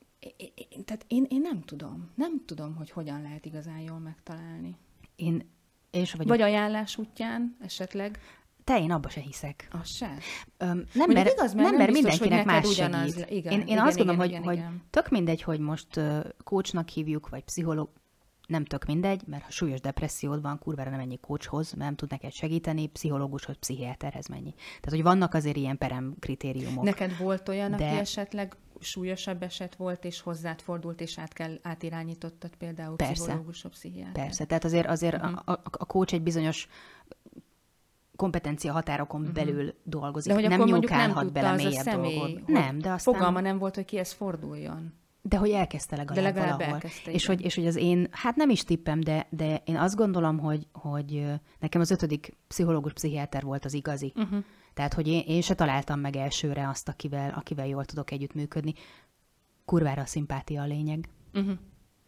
[0.86, 2.12] tehát én, én nem tudom.
[2.16, 4.76] Nem tudom, hogy hogyan lehet igazán jól megtalálni.
[5.16, 5.50] Én
[5.92, 6.28] és vagyok.
[6.28, 8.20] Vagy ajánlás útján esetleg.
[8.64, 9.68] Te, én abba se hiszek.
[9.82, 10.18] Az se?
[10.58, 13.14] Öm, nem, mert, igaz, mert, nem, mert biztos, mindenkinek más ugyanaz.
[13.14, 13.30] segít.
[13.30, 14.68] Igen, én, én igen, azt igen, gondolom, igen, hogy, igen.
[14.68, 17.90] hogy tök mindegy, hogy most uh, coachnak hívjuk, vagy pszichológ,
[18.48, 22.10] nem tök mindegy, mert ha súlyos depressziód van, kurvára nem ennyi coachhoz, mert nem tud
[22.10, 24.54] neked segíteni, pszichológushoz, pszichiáterhez mennyi.
[24.54, 26.84] Tehát, hogy vannak azért ilyen perem kritériumok.
[26.84, 27.76] Neked volt olyan, de...
[27.76, 33.14] aki esetleg súlyosabb eset volt, és hozzád fordult, és át kell, átirányítottad például Persze.
[33.14, 34.12] pszichológusok, pszichiáter?
[34.12, 35.40] Persze, tehát azért, azért uh-huh.
[35.46, 36.68] a, a, a coach egy bizonyos
[38.22, 39.36] kompetencia határokon uh-huh.
[39.36, 40.34] belül dolgozik.
[40.34, 42.48] De hogy nem nyúkálhat bele mélyebb dolgot.
[42.48, 43.14] Nem, de aztán...
[43.14, 44.94] Fogalma nem volt, hogy ez forduljon.
[45.22, 46.74] De hogy elkezdte legalább, de legalább valahol.
[46.74, 49.96] Elkezdte, és, hogy, és hogy az én, hát nem is tippem, de, de én azt
[49.96, 51.26] gondolom, hogy, hogy
[51.60, 54.14] nekem az ötödik pszichológus pszichiáter volt az igazi.
[54.16, 54.44] Uh-huh.
[54.74, 58.74] Tehát, hogy én, én se találtam meg elsőre azt, akivel, akivel jól tudok együttműködni.
[59.66, 61.10] Kurvára a szimpátia a lényeg.
[61.34, 61.58] Uh-huh.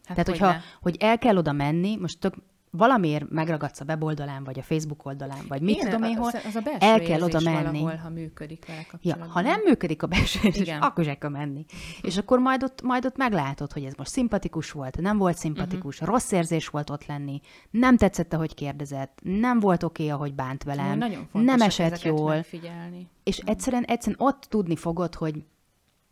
[0.04, 2.36] Hát Tehát, hogy hogyha hogy el kell oda menni, most tök
[2.75, 6.55] valamiért megragadsz a weboldalán, vagy a Facebook oldalán, vagy mit én, tudom én hol, az
[6.55, 7.79] a el kell oda menni.
[7.79, 11.65] Valahol, ha működik vele ja, Ha nem működik a belső érzés, akkor se kell menni.
[12.01, 15.95] És akkor majd ott, majd ott meglátod, hogy ez most szimpatikus volt, nem volt szimpatikus,
[15.95, 16.09] uh-huh.
[16.09, 20.63] rossz érzés volt ott lenni, nem tetszett, ahogy kérdezett, nem volt oké, okay, ahogy bánt
[20.63, 22.29] velem, Nagyon nem esett jól.
[22.29, 23.09] Megfigyelni.
[23.23, 25.43] És egyszerűen, egyszerűen ott tudni fogod, hogy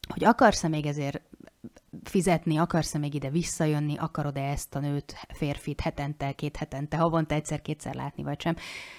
[0.08, 1.21] hogy akarsz-e még ezért
[2.04, 7.95] fizetni, akarsz-e még ide visszajönni, akarod-e ezt a nőt, férfit hetente, két hetente, havonta egyszer-kétszer
[7.95, 8.56] látni, vagy sem.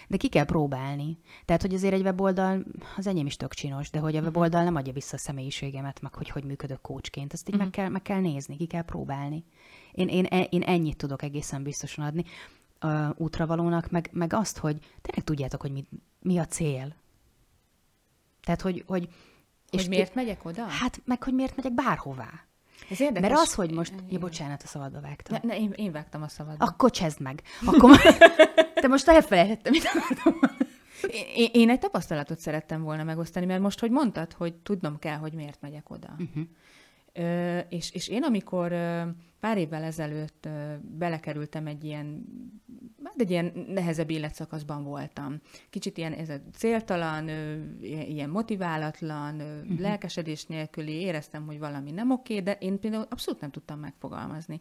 [0.09, 1.18] De ki kell próbálni.
[1.44, 2.64] Tehát, hogy azért egy weboldal,
[2.96, 4.26] az enyém is tök csinos, de hogy a mhm.
[4.26, 7.33] weboldal nem adja vissza a személyiségemet, meg hogy hogy működök kócsként.
[7.33, 7.70] Azt így uh-huh.
[7.70, 9.44] meg, kell, meg kell nézni, ki kell próbálni.
[9.92, 12.24] Én, én, én ennyit tudok egészen biztosan adni
[12.83, 15.87] uh, útravalónak, meg, meg azt, hogy tényleg tudjátok, hogy mi,
[16.20, 16.94] mi a cél.
[18.42, 19.09] Tehát, hogy, hogy
[19.70, 20.64] és hogy miért megyek oda?
[20.64, 22.46] Hát, meg hogy miért megyek bárhová.
[22.92, 23.28] Ez érdekes.
[23.28, 23.92] Mert az, hogy most...
[24.09, 25.38] Ja, bocsánat, a szabadba vágtam.
[25.42, 26.64] Ne, ne én, én vágtam a szabadba.
[26.64, 27.42] Akkor csezd meg.
[27.64, 28.00] Akkor...
[28.83, 30.40] Te most elfelejtettem, mit akartam
[31.35, 35.33] én, én egy tapasztalatot szerettem volna megosztani, mert most, hogy mondtad, hogy tudnom kell, hogy
[35.33, 36.09] miért megyek oda.
[36.18, 36.42] Uh-huh.
[37.68, 38.68] És, és én, amikor
[39.40, 40.48] pár évvel ezelőtt
[40.98, 42.25] belekerültem egy ilyen,
[43.05, 45.40] hát egy ilyen nehezebb életszakaszban voltam.
[45.70, 47.29] Kicsit ilyen ez a céltalan,
[47.83, 49.81] ilyen motiválatlan, uh-huh.
[49.81, 54.61] lelkesedés nélküli, éreztem, hogy valami nem oké, de én például abszolút nem tudtam megfogalmazni.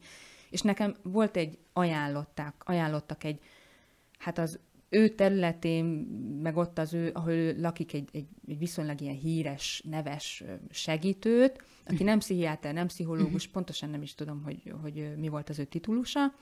[0.49, 3.39] És nekem volt egy ajánlották, ajánlottak egy,
[4.17, 4.59] hát az
[4.89, 5.85] ő területén,
[6.41, 11.63] meg ott az ő, ahol ő lakik, egy, egy, egy viszonylag ilyen híres, neves segítőt,
[11.91, 13.53] aki nem pszichiáter, nem pszichológus, mhm.
[13.53, 16.33] pontosan nem is tudom, hogy, hogy mi volt az ő titulusa.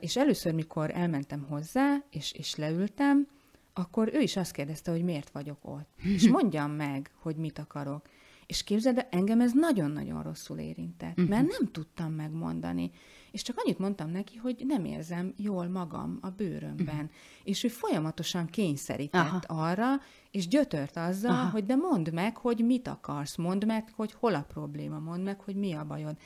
[0.00, 3.28] És először, mikor elmentem hozzá, és, és leültem,
[3.72, 5.88] akkor ő is azt kérdezte, hogy miért vagyok ott.
[6.02, 8.08] És mondjam meg, hogy mit akarok.
[8.46, 11.50] És képzeld, engem ez nagyon-nagyon rosszul érintett, mert mhm.
[11.58, 12.90] nem tudtam megmondani
[13.36, 16.94] és csak annyit mondtam neki, hogy nem érzem jól magam a bőrömben.
[16.94, 17.10] Uh-huh.
[17.44, 19.68] És ő folyamatosan kényszerített Aha.
[19.68, 19.86] arra,
[20.30, 21.50] és gyötört azzal, Aha.
[21.50, 25.40] hogy de mondd meg, hogy mit akarsz, mondd meg, hogy hol a probléma, mondd meg,
[25.40, 26.16] hogy mi a bajod.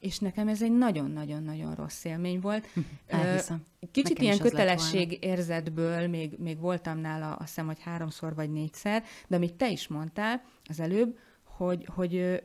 [0.00, 2.66] És nekem ez egy nagyon-nagyon-nagyon rossz élmény volt.
[2.74, 2.86] Mhm.
[3.06, 3.62] Elhiszem.
[3.92, 9.04] Kicsit Nekem ilyen kötelesség érzetből még, még voltam nála, azt hiszem, hogy háromszor vagy négyszer,
[9.28, 11.18] de amit te is mondtál az előbb,
[11.64, 12.42] hogy, hogy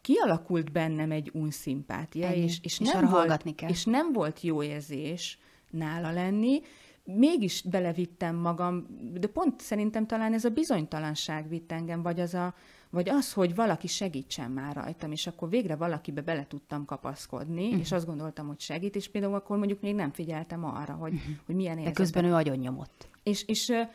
[0.00, 3.68] kialakult bennem egy unszimpátia, és, és, és, nem volt, kell.
[3.68, 5.38] és nem volt jó érzés
[5.70, 6.60] nála lenni,
[7.04, 12.54] mégis belevittem magam, de pont szerintem talán ez a bizonytalanság vitt engem, vagy az, a,
[12.90, 17.80] vagy az, hogy valaki segítsen már rajtam, és akkor végre valakibe bele tudtam kapaszkodni, uh-huh.
[17.80, 21.34] és azt gondoltam, hogy segít, és például akkor mondjuk még nem figyeltem arra, hogy, uh-huh.
[21.46, 21.94] hogy milyen érzet.
[21.94, 23.08] De közben ő agyon nyomott.
[23.22, 23.90] És, és e,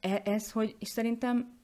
[0.00, 1.62] e, ez, hogy, és szerintem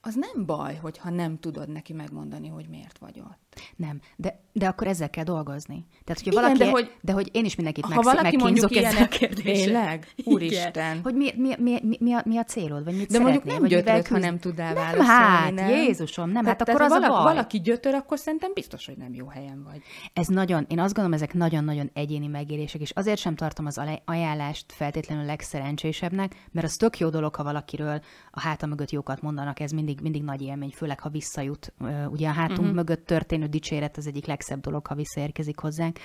[0.00, 3.60] az, nem baj, hogyha nem tudod neki megmondani, hogy miért vagy ott.
[3.76, 5.86] Nem, de, de akkor ezzel kell dolgozni.
[6.04, 9.02] Tehát, hogyha Igen, valaki, de, hogy, de hogy én is mindenkit ha valaki mondjuk ezzel
[9.02, 9.64] a kérdéssel.
[9.64, 10.06] Tényleg?
[10.24, 11.00] Úristen.
[11.02, 13.60] Hogy mi, mi, mi, mi, mi, a, mi a célod, vagy mit De mondjuk nem
[13.60, 15.68] vagy gyötröd, ha nem tud nem, hát, nem.
[15.68, 17.34] Jézusom, nem, tehát, hát akkor tehát, az valaki, a baj.
[17.34, 19.82] valaki gyötör, akkor szerintem biztos, hogy nem jó helyen vagy.
[20.12, 24.72] Ez nagyon, én azt gondolom, ezek nagyon-nagyon egyéni megélések, és azért sem tartom az ajánlást
[24.72, 29.72] feltétlenül legszerencsésebbnek, mert az tök jó dolog, ha valakiről a háta mögött jókat mondanak, ez
[29.88, 31.72] mindig, mindig nagy élmény, főleg ha visszajut.
[32.08, 32.74] Ugye a hátunk uh-huh.
[32.74, 35.98] mögött történő dicséret az egyik legszebb dolog, ha visszaérkezik hozzánk.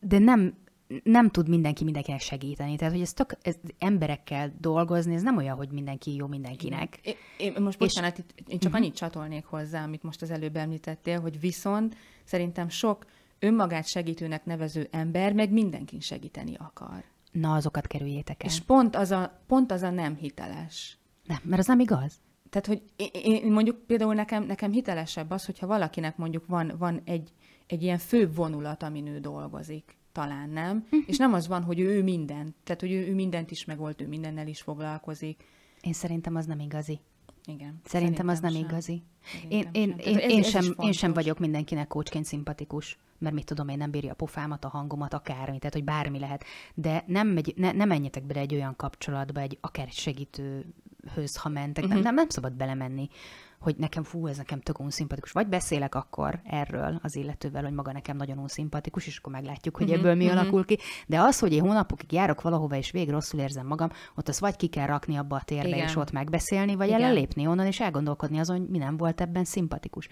[0.00, 0.54] De nem,
[1.02, 2.76] nem tud mindenki mindenkinek segíteni.
[2.76, 6.98] Tehát, hogy ez tök ez emberekkel dolgozni, ez nem olyan, hogy mindenki jó mindenkinek.
[7.02, 8.24] Én, én most bocsánat, és...
[8.36, 8.74] én csak uh-huh.
[8.74, 13.04] annyit csatolnék hozzá, amit most az előbb említettél, hogy viszont szerintem sok
[13.38, 17.04] önmagát segítőnek nevező ember meg mindenkin segíteni akar.
[17.32, 18.50] Na, azokat kerüljétek el.
[18.50, 20.96] És pont az a, pont az a nem hiteles.
[21.24, 22.20] Nem, mert az nem igaz.
[22.50, 22.82] Tehát, hogy
[23.22, 27.32] én mondjuk például nekem, nekem hitelesebb az, hogyha valakinek mondjuk van, van egy,
[27.66, 31.00] egy ilyen főbb vonulat, amin ő dolgozik, talán nem, uh-huh.
[31.06, 34.06] és nem az van, hogy ő mindent, tehát hogy ő, ő mindent is megold, ő
[34.08, 35.44] mindennel is foglalkozik.
[35.80, 37.00] Én szerintem az nem igazi.
[37.44, 37.80] Igen.
[37.84, 38.60] Szerintem, szerintem az nem sem.
[38.60, 39.02] igazi.
[39.48, 39.98] én, én, sem.
[39.98, 43.76] Én, ez, én, ez sem, én sem vagyok mindenkinek kócsként szimpatikus, mert mit tudom, én
[43.76, 46.44] nem bírja a pofámat, a hangomat, akármi, tehát hogy bármi lehet.
[46.74, 50.66] De nem, megy, ne, nem menjetek bele egy olyan kapcsolatba, egy akár egy segítő
[51.14, 51.84] höz, ha mentek.
[51.84, 51.94] Uh-huh.
[51.94, 53.08] Nem, nem, nem szabad belemenni,
[53.62, 55.32] hogy nekem fú, ez nekem tök unszimpatikus.
[55.32, 59.86] Vagy beszélek akkor erről az illetővel, hogy maga nekem nagyon unszimpatikus, és akkor meglátjuk, hogy
[59.86, 60.00] uh-huh.
[60.00, 60.40] ebből mi uh-huh.
[60.40, 60.78] alakul ki.
[61.06, 64.56] De az, hogy én hónapokig járok valahova, és végig rosszul érzem magam, ott az vagy
[64.56, 65.86] ki kell rakni abba a térbe, Igen.
[65.86, 67.12] és ott megbeszélni, vagy Igen.
[67.12, 70.08] lépni onnan, és elgondolkodni azon, hogy mi nem volt ebben szimpatikus.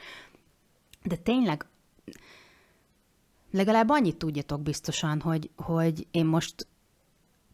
[1.03, 1.67] De tényleg
[3.51, 6.67] legalább annyit tudjatok biztosan, hogy, hogy én most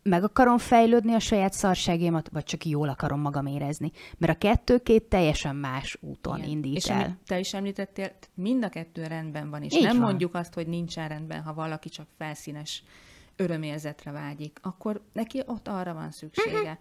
[0.07, 3.91] meg akarom fejlődni a saját szarságémat, vagy csak jól akarom magam érezni.
[4.19, 6.51] Mert a kettő két teljesen más úton Igen.
[6.51, 7.19] indít és el.
[7.27, 10.07] Te is említettél, mind a kettő rendben van, és Így nem van.
[10.07, 12.83] mondjuk azt, hogy nincsen rendben, ha valaki csak felszínes
[13.37, 16.59] örömérzetre vágyik, akkor neki ott arra van szüksége.
[16.61, 16.77] Uh-huh.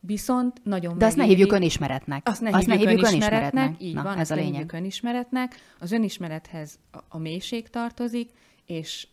[0.00, 2.28] Viszont nagyon De azt ne hívjuk önismeretnek.
[2.28, 3.82] Azt ne azt hívjuk, ne hívjuk önismeretnek, önismeretnek.
[3.88, 4.52] Így Na, van, ez a lényeg.
[4.52, 5.54] hívjuk önismeretnek.
[5.78, 8.30] Az önismerethez a, a mélység tartozik,
[8.66, 9.08] és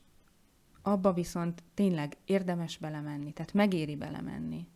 [0.85, 4.67] abba viszont tényleg érdemes belemenni, tehát megéri belemenni.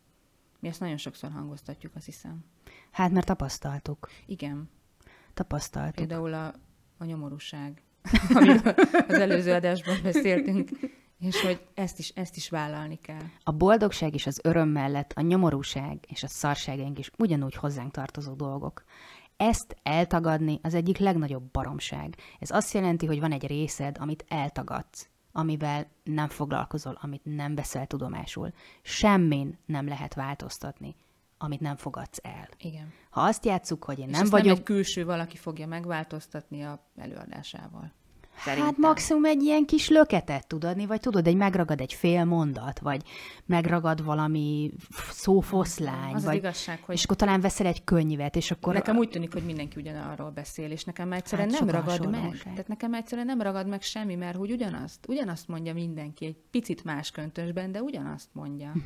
[0.60, 2.45] Mi ezt nagyon sokszor hangoztatjuk, azt hiszem.
[2.91, 4.10] Hát, mert tapasztaltuk.
[4.26, 4.69] Igen.
[5.34, 5.95] Tapasztaltuk.
[5.95, 6.54] Például a,
[6.98, 7.82] a nyomorúság,
[8.34, 8.76] amiről
[9.08, 10.69] az előző adásban beszéltünk,
[11.19, 13.24] és hogy ezt is, ezt is vállalni kell.
[13.43, 18.34] A boldogság és az öröm mellett a nyomorúság és a szarságaink is ugyanúgy hozzánk tartozó
[18.34, 18.84] dolgok.
[19.38, 22.15] Ezt eltagadni az egyik legnagyobb baromság.
[22.39, 27.88] Ez azt jelenti, hogy van egy részed, amit eltagadsz amivel nem foglalkozol, amit nem veszel
[27.88, 28.54] tudomásul.
[28.82, 30.95] Semmin nem lehet változtatni,
[31.38, 32.47] amit nem fogadsz el.
[32.58, 32.93] Igen.
[33.10, 34.45] Ha azt játsszuk, hogy én És nem vagyok...
[34.45, 37.91] nem egy külső valaki fogja megváltoztatni a előadásával.
[38.43, 38.67] Szerintem.
[38.67, 42.80] Hát maximum egy ilyen kis löketet tud adni, vagy tudod, egy megragad egy fél mondat,
[42.80, 43.02] vagy
[43.45, 44.71] megragad valami
[45.10, 46.13] szófoszlány.
[46.13, 46.95] Az vagy, az igazság, hogy...
[46.95, 48.73] És akkor talán veszel egy könyvet, és akkor...
[48.73, 52.41] Nekem úgy tűnik, hogy mindenki ugyanarról beszél, és nekem egyszerűen hát nem ragad meg.
[52.43, 56.84] Tehát nekem egyszerűen nem ragad meg semmi, mert hogy ugyanazt, ugyanazt mondja mindenki, egy picit
[56.84, 58.73] más köntösben, de ugyanazt mondja.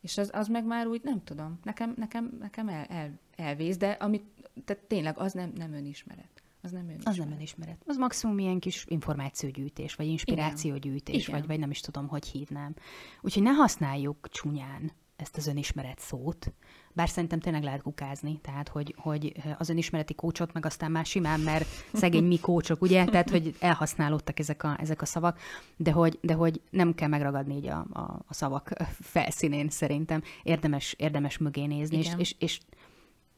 [0.00, 3.90] És az, az meg már úgy, nem tudom, nekem, nekem, nekem el, el, elvész, de
[3.90, 4.24] amit,
[4.64, 6.42] tehát tényleg az nem, nem önismeret.
[6.62, 7.06] Az nem önismeret.
[7.06, 7.82] Az nem önismeret.
[7.86, 12.74] Az maximum ilyen kis információgyűjtés, vagy inspirációgyűjtés, vagy, vagy nem is tudom, hogy hívnám.
[13.20, 16.52] Úgyhogy ne használjuk csúnyán ezt az önismeret szót,
[16.92, 21.40] bár szerintem tényleg lehet kukázni, tehát hogy, hogy az önismereti kócsot meg aztán már simán,
[21.40, 25.38] mert szegény mi kócsok, ugye, tehát hogy elhasználódtak ezek a, ezek a szavak,
[25.76, 30.94] de hogy, de hogy nem kell megragadni így a, a, a szavak felszínén szerintem, érdemes,
[30.98, 32.60] érdemes mögé nézni, és, és, és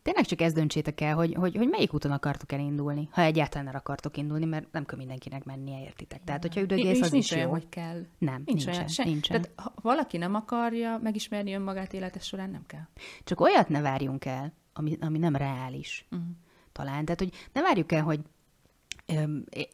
[0.02, 3.74] tényleg csak ezt döntsétek el, hogy, hogy, hogy melyik úton akartok elindulni, ha egyáltalán el
[3.74, 6.24] akartok indulni, mert nem kell mindenkinek mennie, értitek.
[6.24, 7.50] Tehát, hogyha üdögész, az nincs is jó.
[7.50, 8.06] hogy kell.
[8.18, 8.74] Nem, nincs nincsen.
[8.74, 9.42] Olyan, nincsen.
[9.42, 12.88] Tehát, ha valaki nem akarja megismerni önmagát életes során, nem kell.
[13.24, 16.06] Csak olyat ne várjunk el, ami, ami nem reális.
[16.10, 16.28] Uh-huh.
[16.72, 17.04] Talán.
[17.04, 18.20] Tehát, hogy ne várjuk el, hogy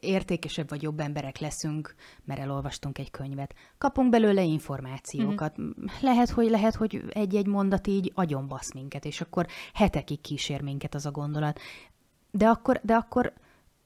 [0.01, 1.95] értékesebb vagy jobb emberek leszünk,
[2.25, 3.55] mert elolvastunk egy könyvet.
[3.79, 5.61] Kapunk belőle információkat.
[5.61, 5.85] Mm-hmm.
[6.01, 11.07] Lehet, hogy lehet, hogy egy-egy mondat így agyonbasz minket, és akkor hetekig kísér minket az
[11.07, 11.61] a gondolat.
[12.31, 13.33] De akkor, de akkor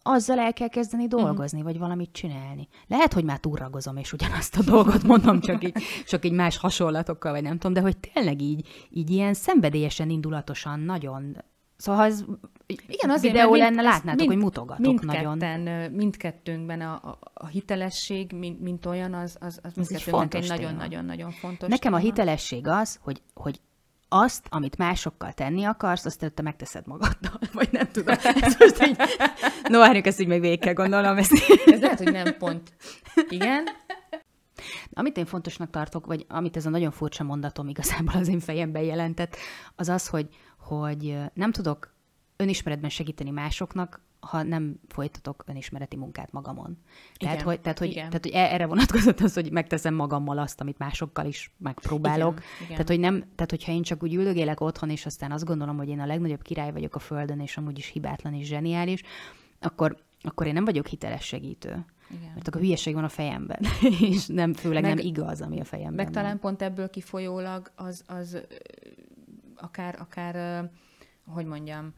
[0.02, 1.16] azzal el kell kezdeni mhm.
[1.16, 1.64] dolgozni, mm.
[1.64, 2.68] vagy valamit csinálni.
[2.86, 7.32] Lehet, hogy már túlragozom, és ugyanazt a dolgot mondom, csak így, csak így más hasonlatokkal,
[7.32, 11.36] vagy nem tudom, de hogy tényleg így, így ilyen szenvedélyesen, indulatosan, nagyon
[11.80, 12.24] Szóval ha ez
[12.66, 15.92] igen, azért, videó mind, lenne, látnátok, mind, hogy mutogatok mindketten, nagyon.
[15.92, 21.68] Mindkettőnkben a, a, a hitelesség, mint, mint olyan, az, az, az mindkettőnknek egy nagyon-nagyon-nagyon fontos
[21.68, 21.96] Nekem téma.
[21.96, 23.60] a hitelesség az, hogy, hogy
[24.08, 28.16] azt, amit másokkal tenni akarsz, azt te megteszed magaddal, vagy nem tudom.
[28.40, 28.96] Ez most így...
[29.68, 31.16] No, várjuk, ezt így még végig kell gondolnom.
[31.16, 31.32] Ezt.
[31.66, 32.72] Ez lehet, hogy nem pont.
[33.28, 33.64] Igen.
[34.92, 38.82] Amit én fontosnak tartok, vagy amit ez a nagyon furcsa mondatom igazából az én fejemben
[38.82, 39.36] jelentett,
[39.76, 40.28] az az, hogy,
[40.78, 41.94] hogy nem tudok
[42.36, 46.78] önismeretben segíteni másoknak, ha nem folytatok önismereti munkát magamon.
[47.18, 50.60] Igen, tehát, hogy, tehát, hogy, tehát, hogy e- erre vonatkozott az, hogy megteszem magammal azt,
[50.60, 52.32] amit másokkal is megpróbálok.
[52.34, 52.68] Igen, igen.
[52.68, 55.88] Tehát, hogy nem, tehát, hogyha én csak úgy üldögélek otthon, és aztán azt gondolom, hogy
[55.88, 59.02] én a legnagyobb király vagyok a Földön, és amúgy is hibátlan és zseniális,
[59.60, 61.84] akkor, akkor én nem vagyok hiteles segítő.
[62.10, 62.30] Igen.
[62.34, 63.60] Mert akkor hülyeség van a fejemben,
[64.10, 66.14] és nem, főleg meg, nem igaz, ami a fejemben Meg van.
[66.14, 68.42] talán pont ebből kifolyólag az, az
[69.60, 70.64] akár, akár,
[71.26, 71.94] hogy mondjam,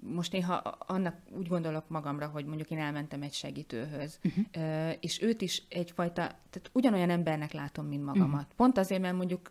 [0.00, 0.54] most néha
[0.86, 4.94] annak úgy gondolok magamra, hogy mondjuk én elmentem egy segítőhöz, uh-huh.
[5.00, 8.40] és őt is egyfajta, tehát ugyanolyan embernek látom, mint magamat.
[8.40, 8.56] Uh-huh.
[8.56, 9.50] Pont azért, mert mondjuk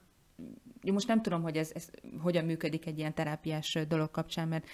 [0.82, 1.90] most nem tudom, hogy ez, ez
[2.22, 4.68] hogyan működik egy ilyen terápiás dolog kapcsán, mert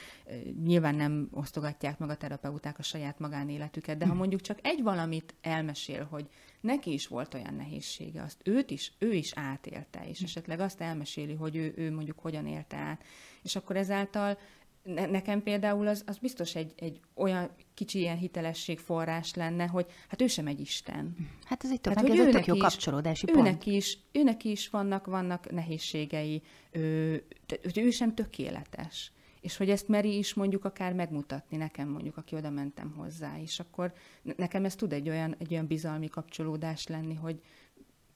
[0.64, 5.36] nyilván nem osztogatják meg a terapeuták a saját magánéletüket, de ha mondjuk csak egy valamit
[5.42, 6.28] elmesél, hogy
[6.62, 11.34] neki is volt olyan nehézsége, azt őt is, ő is átélte, és esetleg azt elmeséli,
[11.34, 13.04] hogy ő, ő mondjuk hogyan élte át,
[13.44, 14.38] és akkor ezáltal
[14.86, 20.22] nekem például az, az biztos egy, egy olyan kicsi ilyen hitelesség forrás lenne, hogy hát
[20.22, 21.16] ő sem egy Isten.
[21.44, 23.38] Hát ez egy tök, hát, hogy ez tök jó is, kapcsolódási pont.
[23.38, 27.24] Őnek is, őnek is vannak, vannak nehézségei, ő,
[27.64, 29.12] hogy ő sem tökéletes.
[29.42, 33.60] És hogy ezt meri is mondjuk akár megmutatni nekem mondjuk, aki oda mentem hozzá, és
[33.60, 33.94] akkor
[34.38, 37.42] nekem ez tud egy olyan, egy olyan bizalmi kapcsolódás lenni, hogy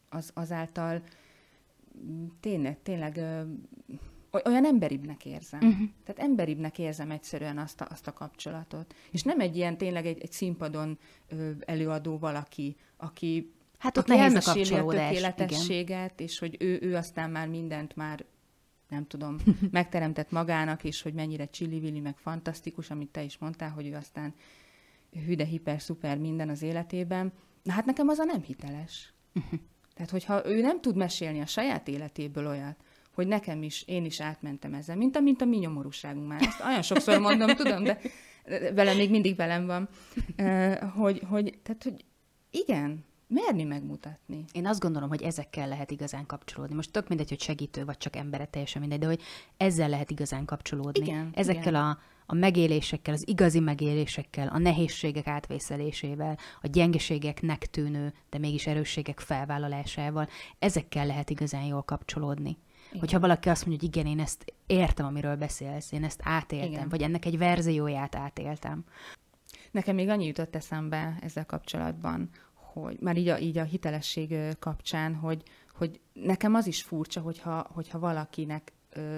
[0.10, 1.02] az, azáltal
[2.40, 3.22] tényleg, tényleg
[4.32, 5.60] olyan emberibbnek érzem.
[5.62, 5.88] Uh-huh.
[6.06, 8.96] Tehát emberibbnek érzem egyszerűen azt a, azt a kapcsolatot.
[9.12, 14.34] És nem egy ilyen tényleg egy, egy színpadon ö, előadó valaki, aki Hát ott nehéz
[14.34, 15.08] a kapcsolódás.
[15.08, 16.28] tökéletességet, igen.
[16.28, 18.26] és hogy ő, ő aztán már mindent már
[18.90, 19.38] nem tudom,
[19.72, 24.34] megteremtett magának, és hogy mennyire csillivili, meg fantasztikus, amit te is mondtál, hogy ő aztán
[25.26, 27.34] hüde, hiper, szuper minden az életében.
[27.64, 29.14] Na hát nekem az a nem hiteles.
[29.94, 32.84] Tehát, hogyha ő nem tud mesélni a saját életéből olyat,
[33.20, 36.42] hogy nekem is, én is átmentem ezzel, mint a, mint a mi nyomorúságunk már.
[36.42, 38.00] Ezt olyan sokszor mondom, tudom, de
[38.74, 39.90] velem még mindig velem van,
[40.96, 42.06] hogy, hogy, tehát, hogy
[42.52, 44.46] igen, merni megmutatni.
[44.52, 46.76] Én azt gondolom, hogy ezekkel lehet igazán kapcsolódni.
[46.76, 49.22] Most tök mindegy, hogy segítő vagy csak embere, teljesen mindegy, de hogy
[49.58, 51.06] ezzel lehet igazán kapcsolódni.
[51.06, 51.84] Igen, ezekkel igen.
[51.84, 59.20] A, a megélésekkel, az igazi megélésekkel, a nehézségek átvészelésével, a gyengeségeknek tűnő, de mégis erősségek
[59.20, 60.28] felvállalásával,
[60.60, 62.58] ezekkel lehet igazán jól kapcsolódni.
[62.90, 63.00] Igen.
[63.00, 66.90] Hogyha valaki azt mondja, hogy igen, én ezt értem, amiről beszélsz, én ezt átéltem, igen.
[66.90, 68.84] vagy ennek egy verzióját átéltem.
[69.72, 75.16] Nekem még annyi jutott eszembe ezzel kapcsolatban, hogy már így a, így a hitelesség kapcsán,
[75.16, 78.74] hogy, hogy nekem az is furcsa, hogyha, hogyha valakinek,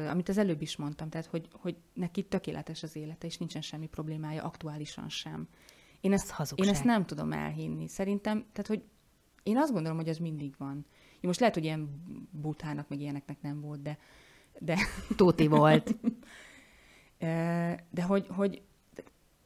[0.10, 3.88] amit az előbb is mondtam, tehát hogy, hogy neki tökéletes az élete, és nincsen semmi
[3.88, 5.48] problémája, aktuálisan sem.
[6.02, 7.88] Én ezt, én ezt nem tudom elhinni.
[7.88, 8.84] Szerintem, tehát hogy
[9.44, 10.86] én azt gondolom, hogy az mindig van.
[11.22, 13.98] Én most lehet, hogy ilyen butának, meg ilyeneknek nem volt, de...
[14.60, 14.78] de...
[15.16, 15.96] Tóti volt.
[17.90, 18.62] de hogy, hogy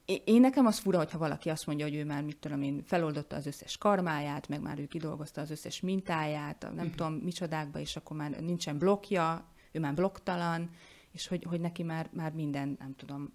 [0.05, 3.35] én nekem az fura, hogyha valaki azt mondja, hogy ő már, mit tudom én, feloldotta
[3.35, 6.89] az összes karmáját, meg már ő kidolgozta az összes mintáját, nem uh-huh.
[6.89, 10.69] tudom micsodákba, és akkor már nincsen blokja, ő már blokktalan,
[11.11, 13.33] és hogy, hogy neki már, már minden, nem tudom,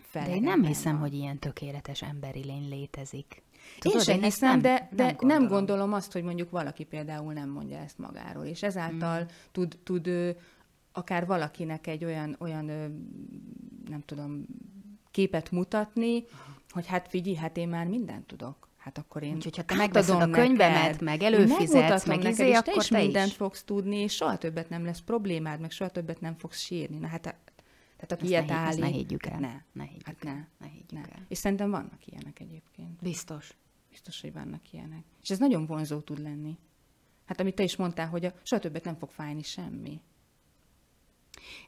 [0.00, 0.26] fel.
[0.26, 1.00] De én nem hiszem, van.
[1.00, 3.42] hogy ilyen tökéletes emberi lény létezik.
[3.78, 5.40] Tudod, én sem én hiszem, nem, de, de nem, gondolom.
[5.42, 9.26] nem gondolom azt, hogy mondjuk valaki például nem mondja ezt magáról, és ezáltal mm.
[9.52, 10.10] tud, tud
[10.92, 12.64] akár valakinek egy olyan, olyan
[13.88, 14.46] nem tudom,
[15.10, 16.24] képet mutatni,
[16.70, 18.68] hogy hát figyelj, hát én már mindent tudok.
[18.76, 22.48] Hát akkor én Úgyhogy ha te megveszed a könyvemet, neked, meg előfizetsz, meg neked, izé,
[22.48, 23.34] és te is te mindent is.
[23.34, 26.98] fogsz tudni, és soha többet nem lesz problémád, meg soha többet nem fogsz sírni.
[26.98, 27.34] Na hát
[28.00, 28.80] tehát aki ilyet állít...
[28.80, 29.40] ne higgyük el.
[29.40, 29.62] Ne.
[29.72, 30.46] Ne higgyük hát ne.
[30.58, 31.12] Ne higgyük ne.
[31.12, 31.24] el.
[31.28, 33.02] És szerintem vannak ilyenek egyébként.
[33.02, 33.56] Biztos.
[33.90, 35.04] Biztos, hogy vannak ilyenek.
[35.22, 36.58] És ez nagyon vonzó tud lenni.
[37.24, 40.00] Hát amit te is mondtál, hogy a, soha többet nem fog fájni semmi.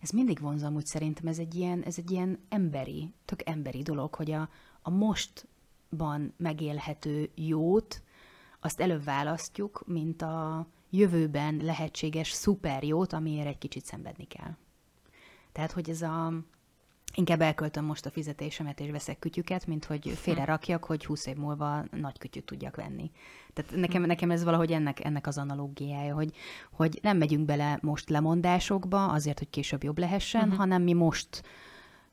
[0.01, 4.15] Ez mindig vonzó, amúgy szerintem ez egy ilyen, ez egy ilyen emberi, tök emberi dolog,
[4.15, 4.49] hogy a,
[4.83, 8.03] a mostban megélhető jót,
[8.61, 14.57] azt előbb választjuk, mint a jövőben lehetséges szuper jót, amiért egy kicsit szenvedni kell.
[15.53, 16.33] Tehát, hogy ez a
[17.15, 21.37] inkább elköltöm most a fizetésemet és veszek kütyüket, mint hogy félre rakjak, hogy 20 év
[21.37, 23.11] múlva nagy kütyüt tudjak venni.
[23.53, 26.33] Tehát nekem, nekem ez valahogy ennek, ennek az analógiája, hogy,
[26.73, 30.57] hogy nem megyünk bele most lemondásokba azért, hogy később jobb lehessen, uh-huh.
[30.57, 31.43] hanem mi most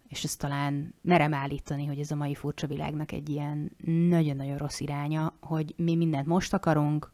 [0.10, 4.80] és ezt talán merem állítani, hogy ez a mai furcsa világnak egy ilyen nagyon-nagyon rossz
[4.80, 7.12] iránya, hogy mi mindent most akarunk,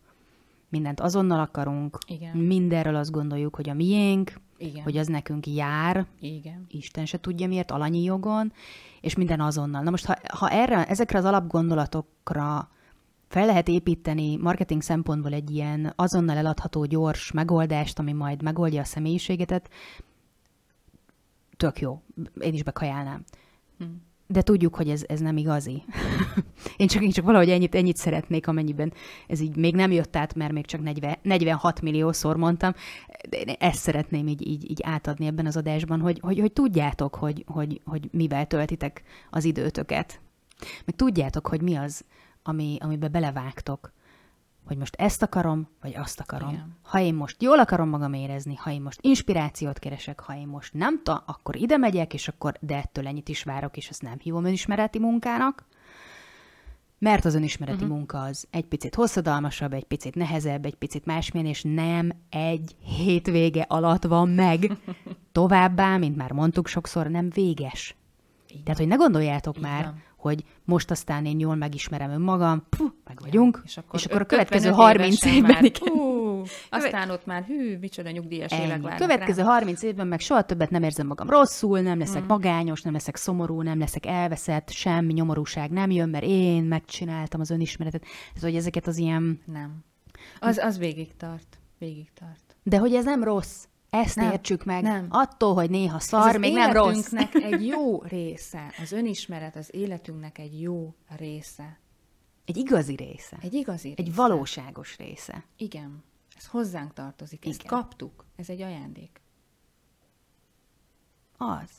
[0.70, 2.38] mindent azonnal akarunk, Igen.
[2.38, 4.84] mindenről azt gondoljuk, hogy a miénk, Igen.
[4.84, 6.66] hogy az nekünk jár, Igen.
[6.70, 8.54] Isten se tudja miért, alanyi jogon,
[9.02, 9.84] és minden azonnal.
[9.84, 12.70] Na most, ha, ha erre, ezekre az alapgondolatokra
[13.28, 18.86] fel lehet építeni marketing szempontból egy ilyen azonnal eladható gyors megoldást, ami majd megoldja a
[18.86, 19.70] személyiségetet,
[21.58, 22.02] tök jó.
[22.40, 23.24] Én is bekajálnám.
[23.78, 23.86] Hm
[24.28, 25.84] de tudjuk, hogy ez, ez nem igazi.
[26.78, 28.94] én, csak, én csak valahogy ennyit, ennyit szeretnék, amennyiben
[29.28, 32.74] ez így még nem jött át, mert még csak 40, 46 milliószor mondtam,
[33.30, 37.16] de én ezt szeretném így, így, így átadni ebben az adásban, hogy, hogy, hogy tudjátok,
[37.16, 40.20] hogy, hogy, hogy mivel töltitek az időtöket.
[40.86, 42.06] Meg tudjátok, hogy mi az,
[42.44, 43.92] ami, amiben belevágtok
[44.66, 46.50] hogy most ezt akarom, vagy azt akarom.
[46.50, 46.78] Igen.
[46.82, 50.74] Ha én most jól akarom magam érezni, ha én most inspirációt keresek, ha én most
[50.74, 54.18] nem tudom, akkor ide megyek, és akkor de ettől ennyit is várok, és azt nem
[54.20, 55.66] hívom önismereti munkának,
[57.00, 57.98] mert az önismereti uh-huh.
[57.98, 63.66] munka az egy picit hosszadalmasabb, egy picit nehezebb, egy picit másmilyen, és nem egy hétvége
[63.68, 64.72] alatt van meg.
[65.32, 67.96] Továbbá, mint már mondtuk sokszor, nem véges.
[68.48, 68.64] Igen.
[68.64, 69.70] Tehát, hogy ne gondoljátok Igen.
[69.70, 69.94] már,
[70.26, 74.22] hogy most aztán én jól megismerem önmagam, puh, meg vagyunk, ja, és akkor, és akkor
[74.22, 75.42] a következő 30 évben...
[75.62, 78.64] Már, hú, aztán ott már hű, micsoda nyugdíjas Ennyi.
[78.64, 79.48] évek várnak Következő rá.
[79.48, 82.28] 30 évben meg soha többet nem érzem magam rosszul, nem leszek mm.
[82.28, 87.50] magányos, nem leszek szomorú, nem leszek elveszett, semmi nyomorúság nem jön, mert én megcsináltam az
[87.50, 88.06] önismeretet.
[88.36, 89.42] Ez, hogy ezeket az ilyen...
[89.46, 89.84] Nem.
[90.40, 91.60] Az, az végig tart.
[91.78, 92.56] Végig tart.
[92.64, 93.66] De hogy ez nem rossz.
[94.04, 94.84] Ezt nem, értsük meg.
[94.84, 95.08] Nem.
[95.10, 97.14] Attól, hogy néha szar, Ez még nem rossz.
[97.52, 98.74] egy jó része.
[98.82, 101.80] Az önismeret az életünknek egy jó része.
[102.46, 103.38] Egy igazi része.
[103.42, 104.02] Egy igazi része.
[104.02, 105.44] Egy valóságos része.
[105.58, 106.04] Igen.
[106.38, 107.46] Ez hozzánk tartozik.
[107.46, 107.52] Igen.
[107.52, 108.26] Ezt kaptuk.
[108.36, 109.22] Ez egy ajándék.
[111.38, 111.70] Az.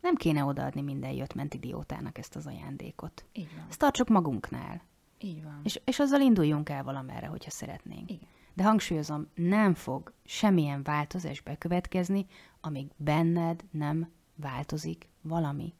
[0.00, 3.24] Nem kéne odaadni minden jött-ment idiótának ezt az ajándékot.
[3.32, 3.66] Így van.
[3.68, 4.82] Ezt tartsuk magunknál.
[5.18, 5.60] Így van.
[5.62, 8.10] És, és azzal induljunk el valamerre, hogyha szeretnénk.
[8.10, 8.28] Igen.
[8.60, 12.26] De hangsúlyozom, nem fog semmilyen változás bekövetkezni,
[12.60, 15.74] amíg benned nem változik valami.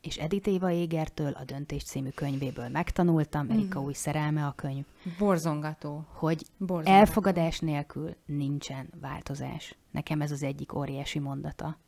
[0.00, 3.84] És Edith Éva Égertől a Döntés című könyvéből megtanultam, Erika mm.
[3.84, 4.84] új szerelme a könyv.
[5.18, 6.04] Borzongató.
[6.08, 6.98] Hogy Borzongató.
[6.98, 9.76] elfogadás nélkül nincsen változás.
[9.90, 11.78] Nekem ez az egyik óriási mondata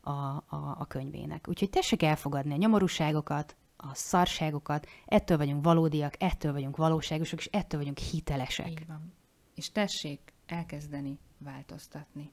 [0.00, 1.48] a, a, a könyvének.
[1.48, 7.80] Úgyhogy tessék elfogadni a nyomorúságokat, a szarságokat, ettől vagyunk valódiak, ettől vagyunk valóságosak, és ettől
[7.80, 8.70] vagyunk hitelesek.
[8.70, 9.18] Így van.
[9.60, 12.32] És tessék elkezdeni változtatni.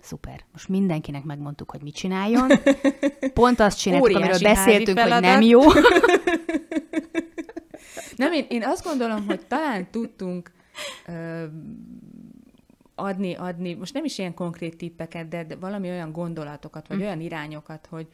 [0.00, 0.44] Szuper.
[0.52, 2.48] Most mindenkinek megmondtuk, hogy mit csináljon.
[3.34, 5.60] Pont azt csináltuk, amiről beszéltünk, hogy nem jó.
[8.16, 10.52] nem, én, én azt gondolom, hogy talán tudtunk
[11.06, 11.44] ö,
[12.94, 17.00] adni, adni, most nem is ilyen konkrét tippeket, de, de valami olyan gondolatokat, vagy mm.
[17.00, 18.08] olyan irányokat, hogy,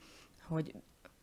[0.48, 0.74] hogy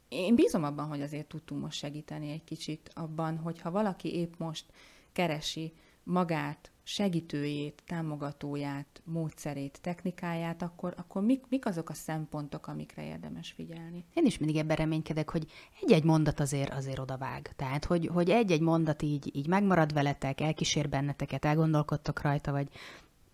[0.10, 4.66] én bízom abban, hogy azért tudtunk most segíteni egy kicsit abban, hogyha valaki épp most
[5.12, 13.52] keresi magát, segítőjét, támogatóját, módszerét, technikáját, akkor, akkor mik, mik azok a szempontok, amikre érdemes
[13.52, 14.06] figyelni?
[14.14, 15.46] Én is mindig ebben reménykedek, hogy
[15.82, 17.54] egy-egy mondat azért azért odavág.
[17.56, 22.68] Tehát, hogy, hogy egy-egy mondat így, így megmarad veletek, elkísér benneteket, elgondolkodtok rajta, vagy,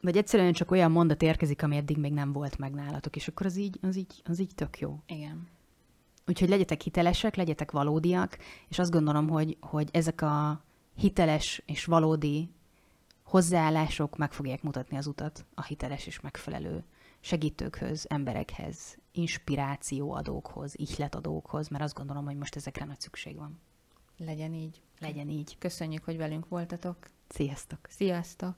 [0.02, 3.46] vagy egyszerűen csak olyan mondat érkezik, ami eddig még nem volt meg nálatok, és akkor
[3.46, 5.00] az így, az így, az így tök jó.
[5.06, 5.48] Igen.
[6.28, 8.38] Úgyhogy legyetek hitelesek, legyetek valódiak,
[8.68, 10.64] és azt gondolom, hogy, hogy ezek a
[10.96, 12.50] hiteles és valódi
[13.28, 16.84] hozzáállások meg fogják mutatni az utat a hiteles és megfelelő
[17.20, 23.60] segítőkhöz, emberekhez, inspirációadókhoz, ihletadókhoz, mert azt gondolom, hogy most ezekre nagy szükség van.
[24.18, 24.82] Legyen így.
[25.00, 25.58] Legyen így.
[25.58, 27.10] Köszönjük, hogy velünk voltatok.
[27.28, 27.80] Sziasztok!
[27.90, 28.56] Sziasztok!